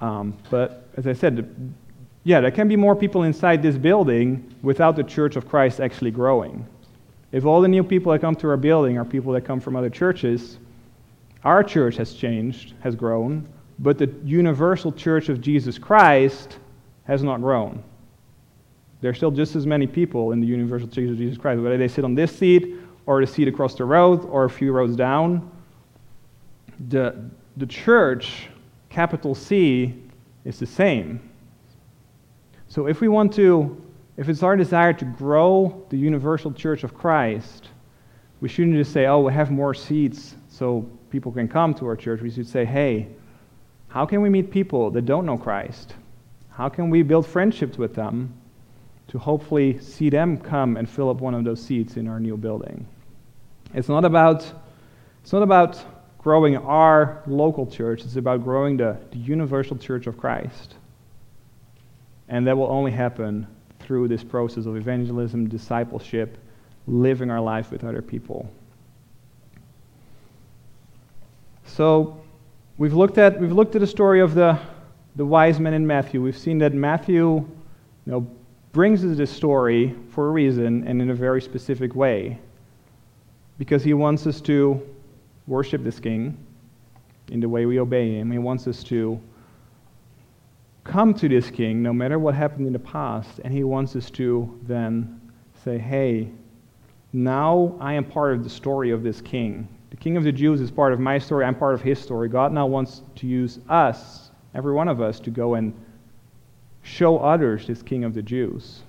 [0.00, 1.74] um, but as I said,
[2.24, 6.12] yeah, there can be more people inside this building without the church of Christ actually
[6.12, 6.66] growing.
[7.30, 9.76] If all the new people that come to our building are people that come from
[9.76, 10.56] other churches,
[11.44, 13.46] our church has changed, has grown,
[13.80, 16.56] but the universal church of Jesus Christ
[17.04, 17.82] has not grown.
[19.00, 21.88] There's still just as many people in the universal church of Jesus Christ, whether they
[21.88, 22.76] sit on this seat
[23.06, 25.50] or the seat across the road or a few rows down.
[26.88, 27.16] The,
[27.56, 28.48] the church,
[28.88, 29.94] capital C,
[30.44, 31.30] is the same.
[32.68, 33.82] So if we want to,
[34.16, 37.68] if it's our desire to grow the universal church of Christ,
[38.40, 41.96] we shouldn't just say, oh, we have more seats so people can come to our
[41.96, 42.20] church.
[42.20, 43.08] We should say, hey,
[43.88, 45.94] how can we meet people that don't know Christ?
[46.50, 48.34] How can we build friendships with them?
[49.08, 52.36] To hopefully see them come and fill up one of those seats in our new
[52.36, 52.86] building.
[53.74, 54.44] It's not about,
[55.22, 55.82] it's not about
[56.18, 60.74] growing our local church, it's about growing the, the universal church of Christ.
[62.28, 63.46] And that will only happen
[63.78, 66.38] through this process of evangelism, discipleship,
[66.88, 68.50] living our life with other people.
[71.64, 72.20] So
[72.78, 74.58] we've looked at we've looked at the story of the,
[75.14, 76.22] the wise men in Matthew.
[76.22, 77.48] We've seen that Matthew you
[78.06, 78.30] know,
[78.76, 82.38] brings us this story for a reason and in a very specific way.
[83.56, 84.86] Because he wants us to
[85.46, 86.36] worship this king
[87.28, 88.30] in the way we obey him.
[88.30, 89.18] He wants us to
[90.84, 94.10] come to this king no matter what happened in the past, and he wants us
[94.10, 95.22] to then
[95.64, 96.30] say, hey,
[97.14, 99.66] now I am part of the story of this king.
[99.88, 102.28] The king of the Jews is part of my story, I'm part of his story.
[102.28, 105.72] God now wants to use us, every one of us, to go and
[106.86, 108.82] show others this king of the Jews.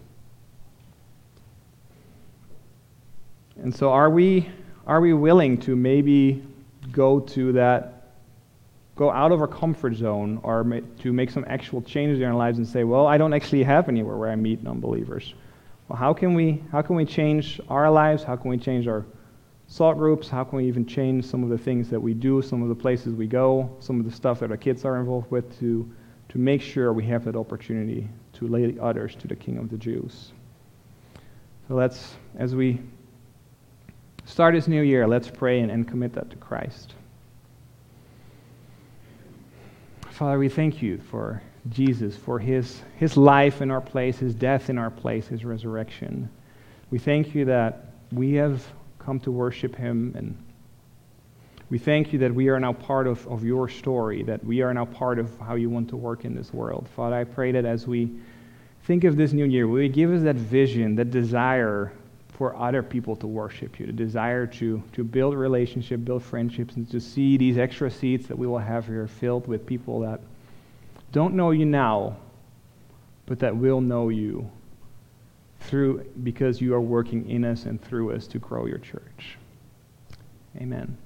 [3.62, 4.50] And so are we
[4.86, 6.44] are we willing to maybe
[6.92, 8.12] go to that
[8.96, 12.36] go out of our comfort zone or ma- to make some actual changes in our
[12.36, 15.34] lives and say, well, I don't actually have anywhere where I meet non-believers.
[15.88, 18.24] Well, how can we how can we change our lives?
[18.24, 19.06] How can we change our
[19.66, 20.30] salt groups?
[20.30, 22.76] How can we even change some of the things that we do, some of the
[22.76, 25.90] places we go, some of the stuff that our kids are involved with to
[26.30, 29.78] to make sure we have that opportunity to lead others to the King of the
[29.78, 30.32] Jews.
[31.68, 32.80] So let's as we
[34.26, 36.94] start this new year, let's pray and, and commit that to Christ.
[40.10, 44.70] Father, we thank you for Jesus, for his, his life in our place, his death
[44.70, 46.30] in our place, his resurrection.
[46.90, 48.66] We thank you that we have
[49.00, 50.38] come to worship him, and
[51.70, 54.74] we thank you that we are now part of, of your story, that we are
[54.74, 56.88] now part of how you want to work in this world.
[56.96, 58.10] Father, I pray that as we
[58.84, 61.92] think of this new year, will you give us that vision, that desire
[62.30, 66.90] for other people to worship you, the desire to, to build relationship, build friendships, and
[66.90, 70.22] to see these extra seats that we will have here filled with people that
[71.12, 72.16] don't know you now,
[73.26, 74.50] but that will know you
[75.62, 79.38] through because you are working in us and through us to grow your church.
[80.58, 80.98] Amen.